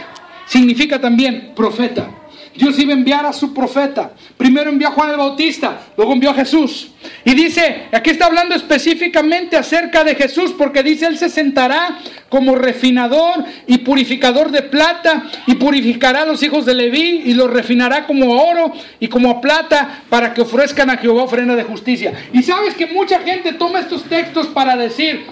[0.47, 2.09] significa también profeta.
[2.57, 4.13] Dios iba a enviar a su profeta.
[4.37, 6.89] Primero envió a Juan el Bautista, luego envió a Jesús.
[7.25, 12.55] Y dice, aquí está hablando específicamente acerca de Jesús, porque dice, Él se sentará como
[12.55, 18.07] refinador y purificador de plata, y purificará a los hijos de Leví, y los refinará
[18.07, 22.13] como oro y como plata, para que ofrezcan a Jehová ofrenda de justicia.
[22.33, 25.27] Y sabes que mucha gente toma estos textos para decir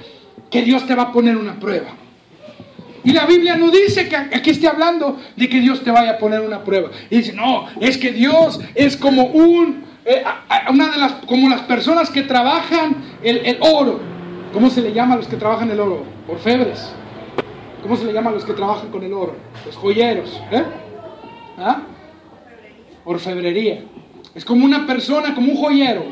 [0.50, 2.01] que Dios te va a poner una prueba.
[3.04, 6.18] Y la Biblia no dice que aquí esté hablando de que Dios te vaya a
[6.18, 6.90] poner una prueba.
[7.10, 10.22] Y dice, no, es que Dios es como un, eh,
[10.70, 14.00] una de las, como las personas que trabajan el, oro.
[14.52, 16.04] ¿Cómo se le llama a los que trabajan el oro?
[16.28, 16.92] Orfebres.
[17.82, 19.34] ¿Cómo se le llama a los que trabajan con el oro?
[19.66, 20.40] Los joyeros.
[20.52, 20.62] ¿eh?
[21.58, 21.82] ¿Ah?
[23.04, 23.82] Orfebrería.
[24.34, 26.04] Es como una persona, como un joyero.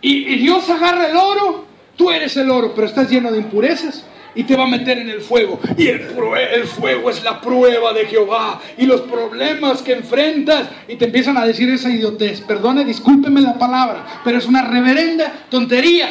[0.00, 4.06] Y, y Dios agarra el oro, tú eres el oro, pero estás lleno de impurezas
[4.40, 5.60] y te va a meter en el fuego.
[5.76, 10.66] Y el, fuego es la prueba de Jehová y los problemas que enfrentas.
[10.88, 12.40] Y te empiezan a decir esa idiotez.
[12.40, 16.08] Perdone, discúlpeme la palabra, pero es una reverenda tontería.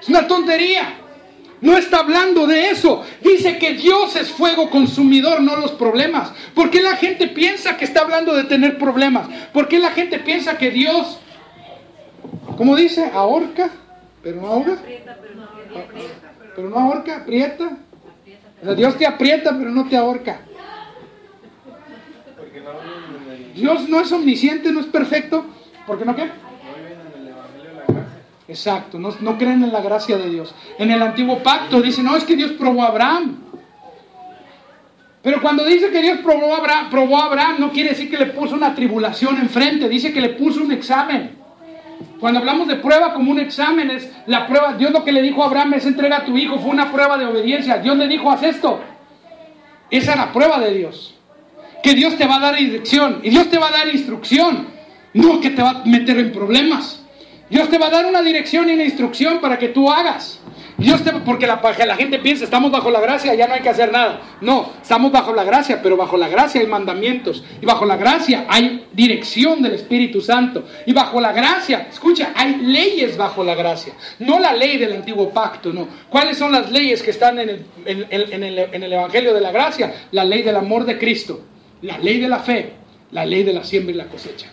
[0.00, 0.96] Es una tontería.
[1.60, 3.04] No está hablando de eso.
[3.22, 6.32] Dice que Dios es fuego consumidor, no los problemas.
[6.52, 9.28] ¿Por qué la gente piensa que está hablando de tener problemas?
[9.52, 11.20] ¿Por qué la gente piensa que Dios,
[12.56, 13.08] ¿cómo dice?
[13.14, 13.70] Ahorca,
[14.20, 14.78] pero no ahoga.
[16.58, 17.78] Pero no ahorca, aprieta.
[18.60, 20.40] O sea, Dios te aprieta, pero no te ahorca.
[23.54, 25.44] Dios no es omnisciente, no es perfecto.
[25.86, 26.28] ¿Por qué no qué?
[28.48, 30.52] Exacto, no, no, creen en la gracia de Dios.
[30.80, 33.38] En el antiguo pacto dice, no, es que Dios probó a Abraham.
[35.22, 38.18] Pero cuando dice que Dios probó a, Abraham, probó a Abraham, no quiere decir que
[38.18, 41.37] le puso una tribulación enfrente, dice que le puso un examen.
[42.20, 44.74] Cuando hablamos de prueba como un examen, es la prueba.
[44.74, 47.16] Dios lo que le dijo a Abraham es entrega a tu hijo, fue una prueba
[47.16, 47.78] de obediencia.
[47.78, 48.80] Dios le dijo, haz esto.
[49.90, 51.14] Esa es la prueba de Dios.
[51.82, 54.66] Que Dios te va a dar dirección y Dios te va a dar instrucción,
[55.14, 57.04] no que te va a meter en problemas.
[57.48, 60.40] Dios te va a dar una dirección y una instrucción para que tú hagas.
[60.78, 63.68] Dios te, porque la, la gente piensa, estamos bajo la gracia, ya no hay que
[63.68, 64.20] hacer nada.
[64.40, 67.42] No, estamos bajo la gracia, pero bajo la gracia hay mandamientos.
[67.60, 70.64] Y bajo la gracia hay dirección del Espíritu Santo.
[70.86, 73.92] Y bajo la gracia, escucha, hay leyes bajo la gracia.
[74.20, 75.88] No la ley del antiguo pacto, no.
[76.08, 80.06] ¿Cuáles son las leyes que están en el, Evangelio de la gracia?
[80.12, 81.40] La ley del amor de Cristo,
[81.82, 82.74] la ley de la fe,
[83.10, 84.48] la ley de la siembra y la cosecha.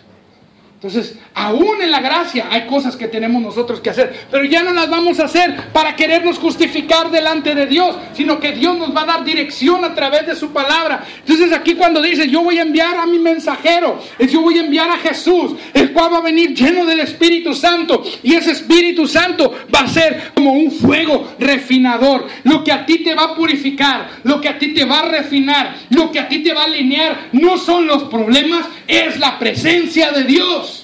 [0.76, 4.74] Entonces, aún en la gracia hay cosas que tenemos nosotros que hacer, pero ya no
[4.74, 9.02] las vamos a hacer para querernos justificar delante de Dios, sino que Dios nos va
[9.02, 11.02] a dar dirección a través de su palabra.
[11.20, 14.64] Entonces aquí cuando dice, yo voy a enviar a mi mensajero, es yo voy a
[14.64, 19.08] enviar a Jesús, el cual va a venir lleno del Espíritu Santo, y ese Espíritu
[19.08, 23.34] Santo va a ser como un fuego refinador, lo que a ti te va a
[23.34, 26.64] purificar, lo que a ti te va a refinar, lo que a ti te va
[26.64, 30.75] a alinear, no son los problemas, es la presencia de Dios.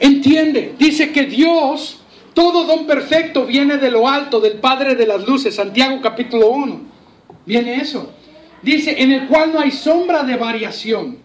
[0.00, 2.00] Entiende, dice que Dios,
[2.32, 6.80] todo don perfecto viene de lo alto, del Padre de las Luces, Santiago capítulo 1.
[7.44, 8.10] Viene eso.
[8.62, 11.18] Dice, en el cual no hay sombra de variación.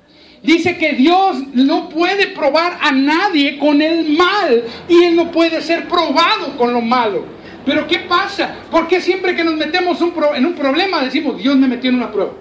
[0.43, 5.61] Dice que Dios no puede probar a nadie con el mal y Él no puede
[5.61, 7.25] ser probado con lo malo.
[7.65, 8.57] Pero ¿qué pasa?
[8.69, 12.33] Porque siempre que nos metemos en un problema decimos, Dios me metió en una prueba?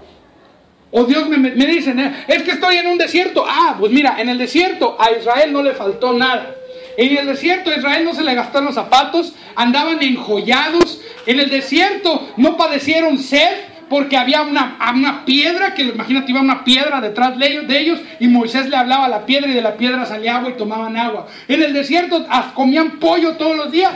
[0.97, 3.45] O Dios me, me dicen, eh, es que estoy en un desierto.
[3.45, 6.55] Ah, pues mira, en el desierto a Israel no le faltó nada.
[6.97, 11.01] En el desierto a Israel no se le gastaron los zapatos, andaban enjollados.
[11.26, 13.51] En el desierto no padecieron sed
[13.88, 18.01] porque había una, una piedra, que imagínate iba una piedra detrás de ellos, de ellos,
[18.20, 20.97] y Moisés le hablaba a la piedra y de la piedra salía agua y tomaban
[20.97, 21.26] agua.
[21.49, 22.24] En el desierto
[22.55, 23.95] comían pollo todos los días.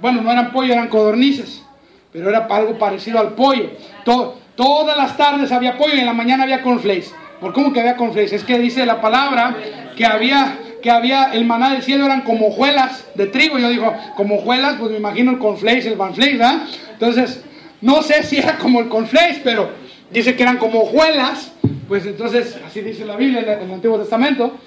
[0.00, 1.62] Bueno, no eran pollo, eran codornices,
[2.10, 3.72] pero era algo parecido al pollo.
[4.06, 7.08] Todo, Todas las tardes había pollo y en la mañana había cornflakes.
[7.40, 8.34] ¿Por cómo que había cornflakes?
[8.34, 9.56] Es que dice la palabra
[9.96, 13.58] que había que había el maná del cielo eran como hojuelas de trigo.
[13.58, 16.58] Yo digo, como hojuelas, pues me imagino el cornflakes, el banflakes, ¿verdad?
[16.92, 17.42] Entonces,
[17.80, 19.70] no sé si era como el cornflakes, pero
[20.10, 21.52] dice que eran como hojuelas.
[21.88, 24.58] Pues entonces, así dice la Biblia en el Antiguo Testamento.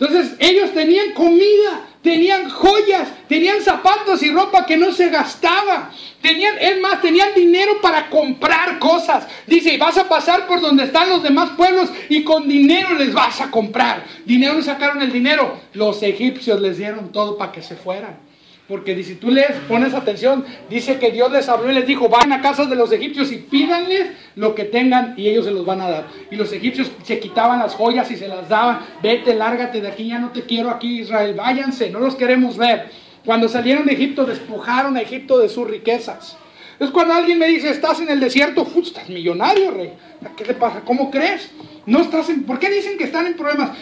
[0.00, 5.90] Entonces, ellos tenían comida, tenían joyas, tenían zapatos y ropa que no se gastaba.
[6.20, 9.26] Tenían, es más, tenían dinero para comprar cosas.
[9.46, 13.40] Dice, vas a pasar por donde están los demás pueblos y con dinero les vas
[13.40, 14.04] a comprar.
[14.24, 15.58] Dinero sacaron el dinero.
[15.72, 18.31] Los egipcios les dieron todo para que se fueran.
[18.72, 22.32] Porque si tú les pones atención, dice que Dios les habló y les dijo, vayan
[22.32, 25.82] a casas de los egipcios y pídanles lo que tengan y ellos se los van
[25.82, 26.06] a dar.
[26.30, 28.80] Y los egipcios se quitaban las joyas y se las daban.
[29.02, 32.88] Vete, lárgate de aquí, ya no te quiero aquí Israel, váyanse, no los queremos ver.
[33.26, 36.38] Cuando salieron de Egipto, despojaron a Egipto de sus riquezas.
[36.80, 39.92] Es cuando alguien me dice, estás en el desierto, estás millonario, rey.
[40.34, 40.80] ¿Qué te pasa?
[40.82, 41.50] ¿Cómo crees?
[41.84, 42.44] No estás en...
[42.44, 43.72] ¿Por qué dicen que están en problemas?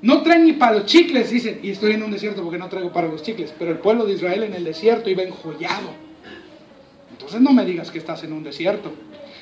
[0.00, 2.92] No traen ni para los chicles, dicen, y estoy en un desierto porque no traigo
[2.92, 5.90] para los chicles, pero el pueblo de Israel en el desierto iba enjollado.
[7.10, 8.92] Entonces no me digas que estás en un desierto.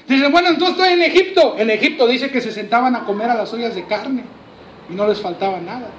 [0.09, 1.57] Dicen, bueno, entonces estoy en Egipto.
[1.59, 4.25] En Egipto dice que se sentaban a comer a las ollas de carne
[4.91, 5.91] y no les faltaba nada.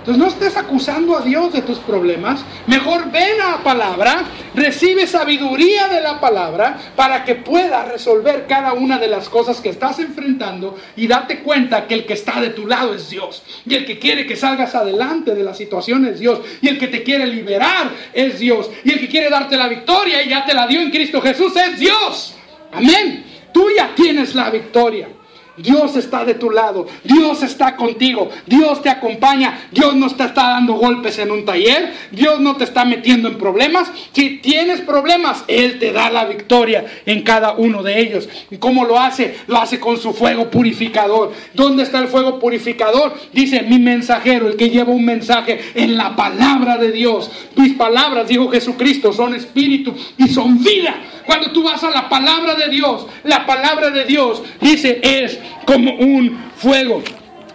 [0.00, 2.42] Entonces no estés acusando a Dios de tus problemas.
[2.66, 4.24] Mejor ven a la palabra,
[4.54, 9.68] recibe sabiduría de la palabra para que puedas resolver cada una de las cosas que
[9.68, 13.42] estás enfrentando y date cuenta que el que está de tu lado es Dios.
[13.66, 16.40] Y el que quiere que salgas adelante de la situación es Dios.
[16.62, 18.70] Y el que te quiere liberar es Dios.
[18.84, 21.52] Y el que quiere darte la victoria y ya te la dio en Cristo Jesús
[21.56, 22.34] es Dios.
[22.72, 23.26] Amén.
[23.52, 25.08] Tú ya tienes la victoria.
[25.56, 30.50] Dios está de tu lado, Dios está contigo, Dios te acompaña, Dios no te está
[30.50, 33.90] dando golpes en un taller, Dios no te está metiendo en problemas.
[34.12, 38.28] Si tienes problemas, Él te da la victoria en cada uno de ellos.
[38.50, 39.36] ¿Y cómo lo hace?
[39.46, 41.32] Lo hace con su fuego purificador.
[41.54, 43.14] ¿Dónde está el fuego purificador?
[43.32, 47.30] Dice mi mensajero, el que lleva un mensaje en la palabra de Dios.
[47.56, 50.94] Mis palabras, dijo Jesucristo, son espíritu y son vida.
[51.26, 55.94] Cuando tú vas a la palabra de Dios, la palabra de Dios dice es como
[55.94, 57.02] un fuego.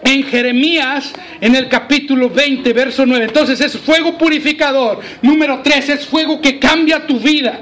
[0.03, 3.25] En Jeremías, en el capítulo 20, verso 9.
[3.25, 4.99] Entonces es fuego purificador.
[5.21, 7.61] Número 3, es fuego que cambia tu vida.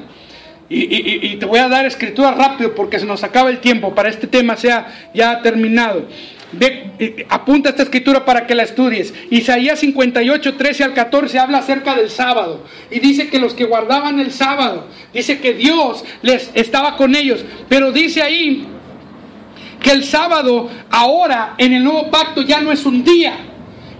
[0.69, 4.27] Y, te voy a dar escritura rápido porque se nos acaba el tiempo para este
[4.27, 6.07] tema sea ya terminado.
[6.59, 9.13] Eh, apunta esta escritura para que la estudies.
[9.29, 12.63] Isaías 58, 13 al 14 habla acerca del sábado.
[12.91, 17.43] Y dice que los que guardaban el sábado, dice que Dios les estaba con ellos.
[17.69, 18.67] Pero dice ahí
[19.83, 23.33] que el sábado ahora en el nuevo pacto ya no es un día.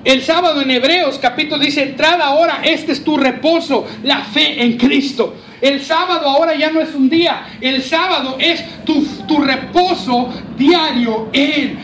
[0.03, 4.77] El sábado en Hebreos capítulo dice, entrada ahora, este es tu reposo, la fe en
[4.77, 5.35] Cristo.
[5.61, 11.29] El sábado ahora ya no es un día, el sábado es tu, tu reposo diario
[11.31, 11.77] en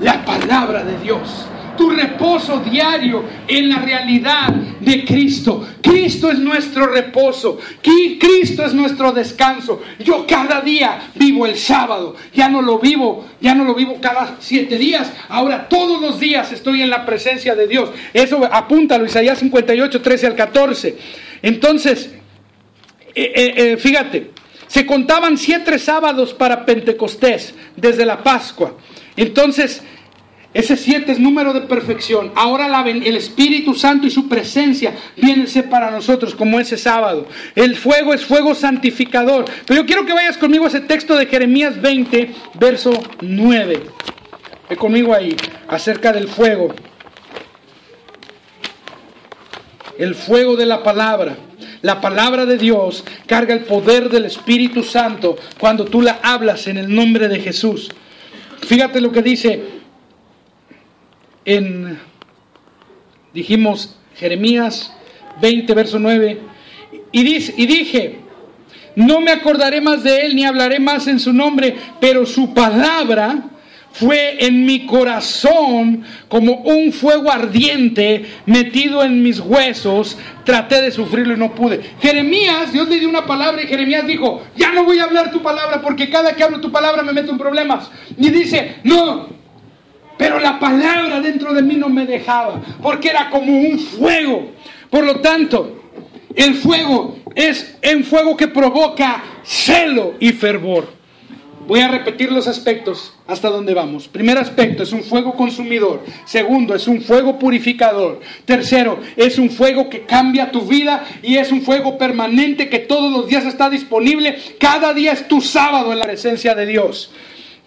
[0.00, 1.46] la palabra de Dios.
[1.78, 4.48] Tu reposo diario en la realidad
[4.80, 5.66] de Cristo.
[5.80, 7.58] Cristo es nuestro reposo.
[7.80, 9.80] Cristo es nuestro descanso.
[10.00, 12.16] Yo cada día vivo el sábado.
[12.34, 15.12] Ya no lo vivo, ya no lo vivo cada siete días.
[15.28, 17.90] Ahora todos los días estoy en la presencia de Dios.
[18.12, 20.98] Eso apúntalo, Isaías 58, 13 al 14.
[21.42, 22.10] Entonces,
[23.14, 24.32] eh, eh, eh, fíjate,
[24.66, 28.76] se contaban siete sábados para Pentecostés desde la Pascua.
[29.16, 29.82] Entonces,
[30.54, 32.32] ese siete es número de perfección.
[32.34, 37.26] Ahora el Espíritu Santo y su presencia vienen para nosotros como ese sábado.
[37.54, 39.44] El fuego es fuego santificador.
[39.66, 42.90] Pero yo quiero que vayas conmigo a ese texto de Jeremías 20, verso
[43.20, 43.82] 9.
[44.70, 45.36] Ve conmigo ahí,
[45.68, 46.74] acerca del fuego.
[49.98, 51.36] El fuego de la palabra.
[51.82, 56.78] La palabra de Dios carga el poder del Espíritu Santo cuando tú la hablas en
[56.78, 57.90] el nombre de Jesús.
[58.66, 59.78] Fíjate lo que dice
[61.48, 61.98] en,
[63.32, 64.94] dijimos, Jeremías
[65.40, 66.38] 20, verso 9.
[67.10, 68.18] Y, dice, y dije,
[68.96, 73.44] no me acordaré más de él ni hablaré más en su nombre, pero su palabra
[73.92, 80.18] fue en mi corazón como un fuego ardiente metido en mis huesos.
[80.44, 81.80] Traté de sufrirlo y no pude.
[82.02, 85.42] Jeremías, Dios le dio una palabra y Jeremías dijo, ya no voy a hablar tu
[85.42, 87.90] palabra porque cada que hablo tu palabra me meto en problemas.
[88.18, 89.37] Y dice, no,
[90.18, 94.50] pero la palabra dentro de mí no me dejaba porque era como un fuego.
[94.90, 95.82] Por lo tanto,
[96.34, 100.98] el fuego es un fuego que provoca celo y fervor.
[101.68, 104.08] Voy a repetir los aspectos hasta donde vamos.
[104.08, 106.02] Primer aspecto es un fuego consumidor.
[106.24, 108.20] Segundo es un fuego purificador.
[108.46, 113.12] Tercero es un fuego que cambia tu vida y es un fuego permanente que todos
[113.12, 114.38] los días está disponible.
[114.58, 117.12] Cada día es tu sábado en la presencia de Dios.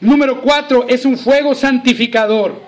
[0.01, 2.59] Número cuatro es un fuego santificador.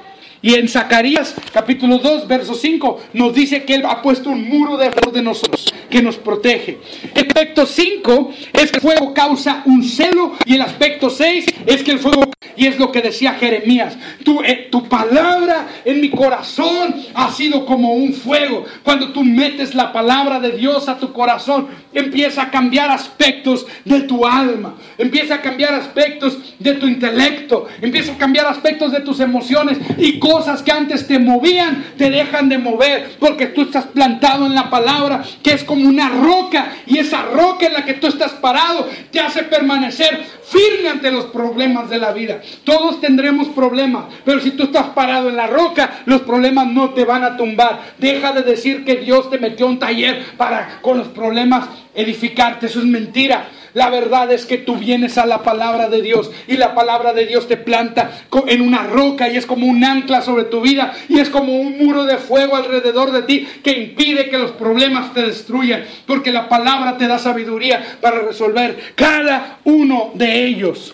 [0.45, 4.75] Y en Zacarías capítulo 2, verso 5, nos dice que Él ha puesto un muro
[4.75, 6.79] de, de nosotros que nos protege.
[7.15, 11.81] El aspecto 5 es que el fuego causa un celo y el aspecto 6 es
[11.83, 12.25] que el fuego,
[12.57, 17.65] y es lo que decía Jeremías, tu, eh, tu palabra en mi corazón ha sido
[17.65, 18.65] como un fuego.
[18.83, 24.01] Cuando tú metes la palabra de Dios a tu corazón, empieza a cambiar aspectos de
[24.01, 29.21] tu alma, empieza a cambiar aspectos de tu intelecto, empieza a cambiar aspectos de tus
[29.21, 30.32] emociones y cosas
[30.63, 35.23] que antes te movían, te dejan de mover porque tú estás plantado en la palabra,
[35.43, 39.19] que es como una roca, y esa roca en la que tú estás parado te
[39.19, 42.41] hace permanecer firme ante los problemas de la vida.
[42.63, 47.05] Todos tendremos problemas, pero si tú estás parado en la roca, los problemas no te
[47.05, 47.93] van a tumbar.
[47.97, 52.79] Deja de decir que Dios te metió un taller para con los problemas edificarte, eso
[52.79, 53.47] es mentira.
[53.73, 57.25] La verdad es que tú vienes a la palabra de Dios y la palabra de
[57.25, 58.11] Dios te planta
[58.47, 61.79] en una roca y es como un ancla sobre tu vida y es como un
[61.79, 66.47] muro de fuego alrededor de ti que impide que los problemas te destruyan porque la
[66.49, 70.93] palabra te da sabiduría para resolver cada uno de ellos.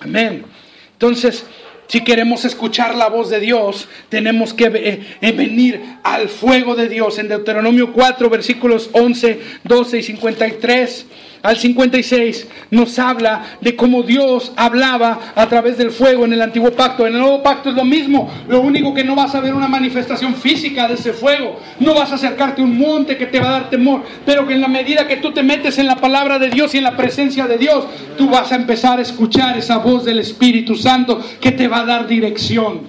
[0.00, 0.44] Amén.
[0.92, 1.44] Entonces,
[1.88, 6.88] Si queremos escuchar la voz de Dios, tenemos que eh, eh, venir al fuego de
[6.88, 7.18] Dios.
[7.20, 11.06] En Deuteronomio 4, versículos 11, 12 y 53
[11.46, 16.72] al 56 nos habla de cómo Dios hablaba a través del fuego en el antiguo
[16.72, 17.06] pacto.
[17.06, 18.28] En el nuevo pacto es lo mismo.
[18.48, 21.60] Lo único que no vas a ver una manifestación física de ese fuego.
[21.78, 24.02] No vas a acercarte a un monte que te va a dar temor.
[24.24, 26.78] Pero que en la medida que tú te metes en la palabra de Dios y
[26.78, 27.84] en la presencia de Dios,
[28.18, 31.86] tú vas a empezar a escuchar esa voz del Espíritu Santo que te va a
[31.86, 32.80] dar dirección.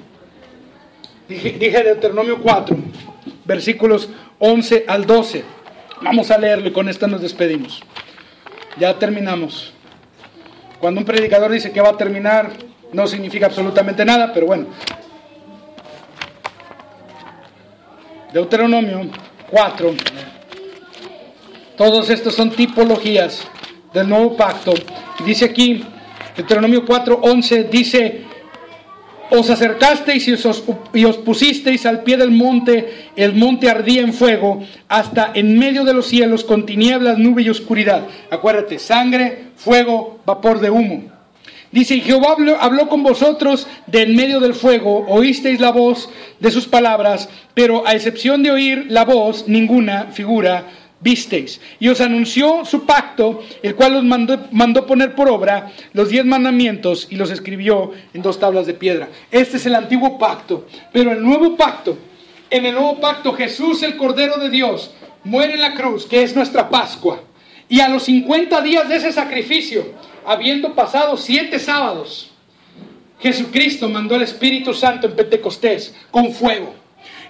[1.29, 2.75] Dije, dije Deuteronomio 4,
[3.45, 5.43] versículos 11 al 12.
[6.01, 7.83] Vamos a leerlo y con esto nos despedimos.
[8.79, 9.73] Ya terminamos.
[10.79, 12.51] Cuando un predicador dice que va a terminar,
[12.93, 14.67] no significa absolutamente nada, pero bueno.
[18.31, 19.09] Deuteronomio
[19.49, 19.95] 4.
[21.75, 23.47] Todos estos son tipologías
[23.93, 24.73] del nuevo pacto.
[25.25, 25.83] Dice aquí,
[26.35, 28.26] Deuteronomio 4, 11, dice,
[29.31, 35.31] os acercasteis y os, pusisteis al pie del monte, el monte ardía en fuego, hasta
[35.33, 38.03] en medio de los cielos con tinieblas, nube y oscuridad.
[38.29, 41.03] Acuérdate, sangre, fuego, vapor de humo.
[41.71, 46.09] Dice, y Jehová habló, habló, con vosotros de en medio del fuego, oísteis la voz
[46.39, 50.65] de sus palabras, pero a excepción de oír la voz, ninguna figura
[50.99, 51.61] visteis.
[51.79, 56.25] Y os anunció su pacto, el cual os mandó, mandó, poner por obra los diez
[56.25, 59.09] mandamientos y los escribió en dos tablas de piedra.
[59.31, 60.67] Este es el antiguo pacto.
[60.91, 61.97] Pero el nuevo pacto,
[62.49, 64.91] en el nuevo pacto Jesús, el Cordero de Dios,
[65.23, 67.21] muere en la cruz, que es nuestra Pascua.
[67.69, 69.85] Y a los 50 días de ese sacrificio,
[70.25, 72.31] habiendo pasado siete sábados,
[73.19, 76.73] Jesucristo mandó el Espíritu Santo en Pentecostés con fuego.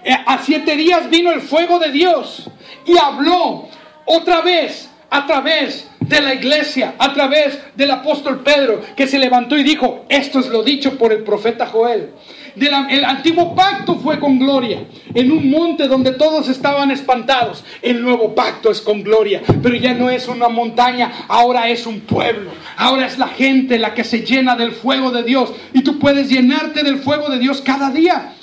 [0.04, 2.48] Eh, a siete días vino el fuego de Dios
[2.86, 3.68] y habló
[4.04, 9.56] otra vez a través de la iglesia, a través del apóstol Pedro, que se levantó
[9.56, 12.10] y dijo, esto es lo dicho por el profeta Joel.
[12.56, 14.84] el antiguo pacto fue con gloria,
[15.14, 17.64] en un monte donde todos estaban espantados.
[17.82, 22.00] El nuevo pacto es con gloria, pero ya no es una montaña, ahora es un
[22.00, 22.50] pueblo.
[22.76, 25.52] Ahora es la gente la que se llena del fuego de Dios.
[25.74, 28.34] Y tú puedes llenarte del fuego de Dios cada día.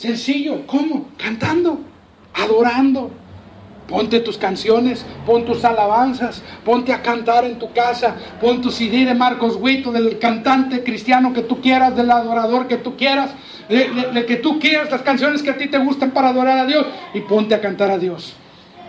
[0.00, 1.08] Sencillo, ¿cómo?
[1.18, 1.78] Cantando,
[2.32, 3.10] adorando,
[3.86, 9.04] Ponte tus canciones, pon tus alabanzas, ponte a cantar en tu casa, pon tu CD
[9.04, 13.32] de Marcos Huito, del cantante cristiano que tú quieras, del adorador que tú quieras,
[13.68, 16.86] de, que tú quieras, las canciones que a ti te gustan para adorar a Dios,
[17.14, 18.36] y ponte a cantar a Dios.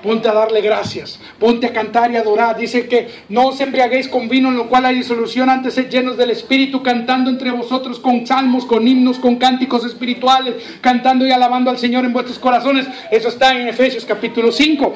[0.04, 2.58] Ponte a darle gracias, ponte a cantar y adorar.
[2.58, 6.18] Dice que no os embriaguéis con vino en lo cual hay disolución, antes sed llenos
[6.18, 11.70] del Espíritu, cantando entre vosotros con salmos, con himnos, con cánticos espirituales, cantando y alabando
[11.70, 12.88] al Señor en vuestros corazones.
[13.12, 14.94] Eso está en Efesios capítulo 5.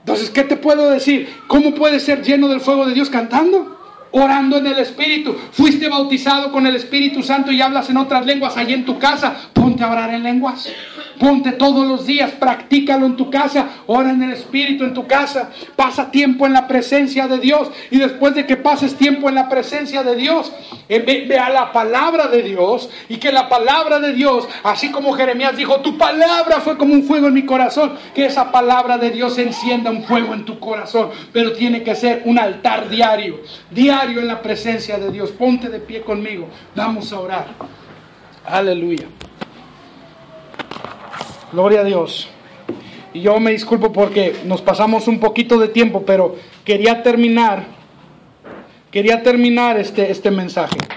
[0.00, 1.28] Entonces, ¿qué te puedo decir?
[1.46, 3.80] ¿Cómo puedes ser lleno del fuego de Dios cantando?
[4.12, 5.36] orando en el Espíritu.
[5.52, 9.36] Fuiste bautizado con el Espíritu Santo y hablas en otras lenguas allí en tu casa.
[9.52, 10.68] Ponte a orar en lenguas.
[11.20, 15.50] Ponte todos los días, practícalo en tu casa, ora en el Espíritu en tu casa,
[15.76, 19.46] pasa tiempo en la presencia de Dios y después de que pases tiempo en la
[19.46, 20.50] presencia de Dios,
[20.88, 25.12] eh, ve, a la palabra de Dios y que la palabra de Dios, así como
[25.12, 29.10] Jeremías dijo, tu palabra fue como un fuego en mi corazón, que esa palabra de
[29.10, 33.40] Dios encienda un fuego en tu corazón, pero tiene que ser un altar diario,
[33.70, 35.32] diario en la presencia de Dios.
[35.32, 37.46] Ponte de pie conmigo, vamos a orar.
[38.46, 39.06] Aleluya.
[41.52, 42.28] Gloria a Dios.
[43.12, 47.64] Y yo me disculpo porque nos pasamos un poquito de tiempo, pero quería terminar,
[48.90, 50.76] quería terminar este, este mensaje.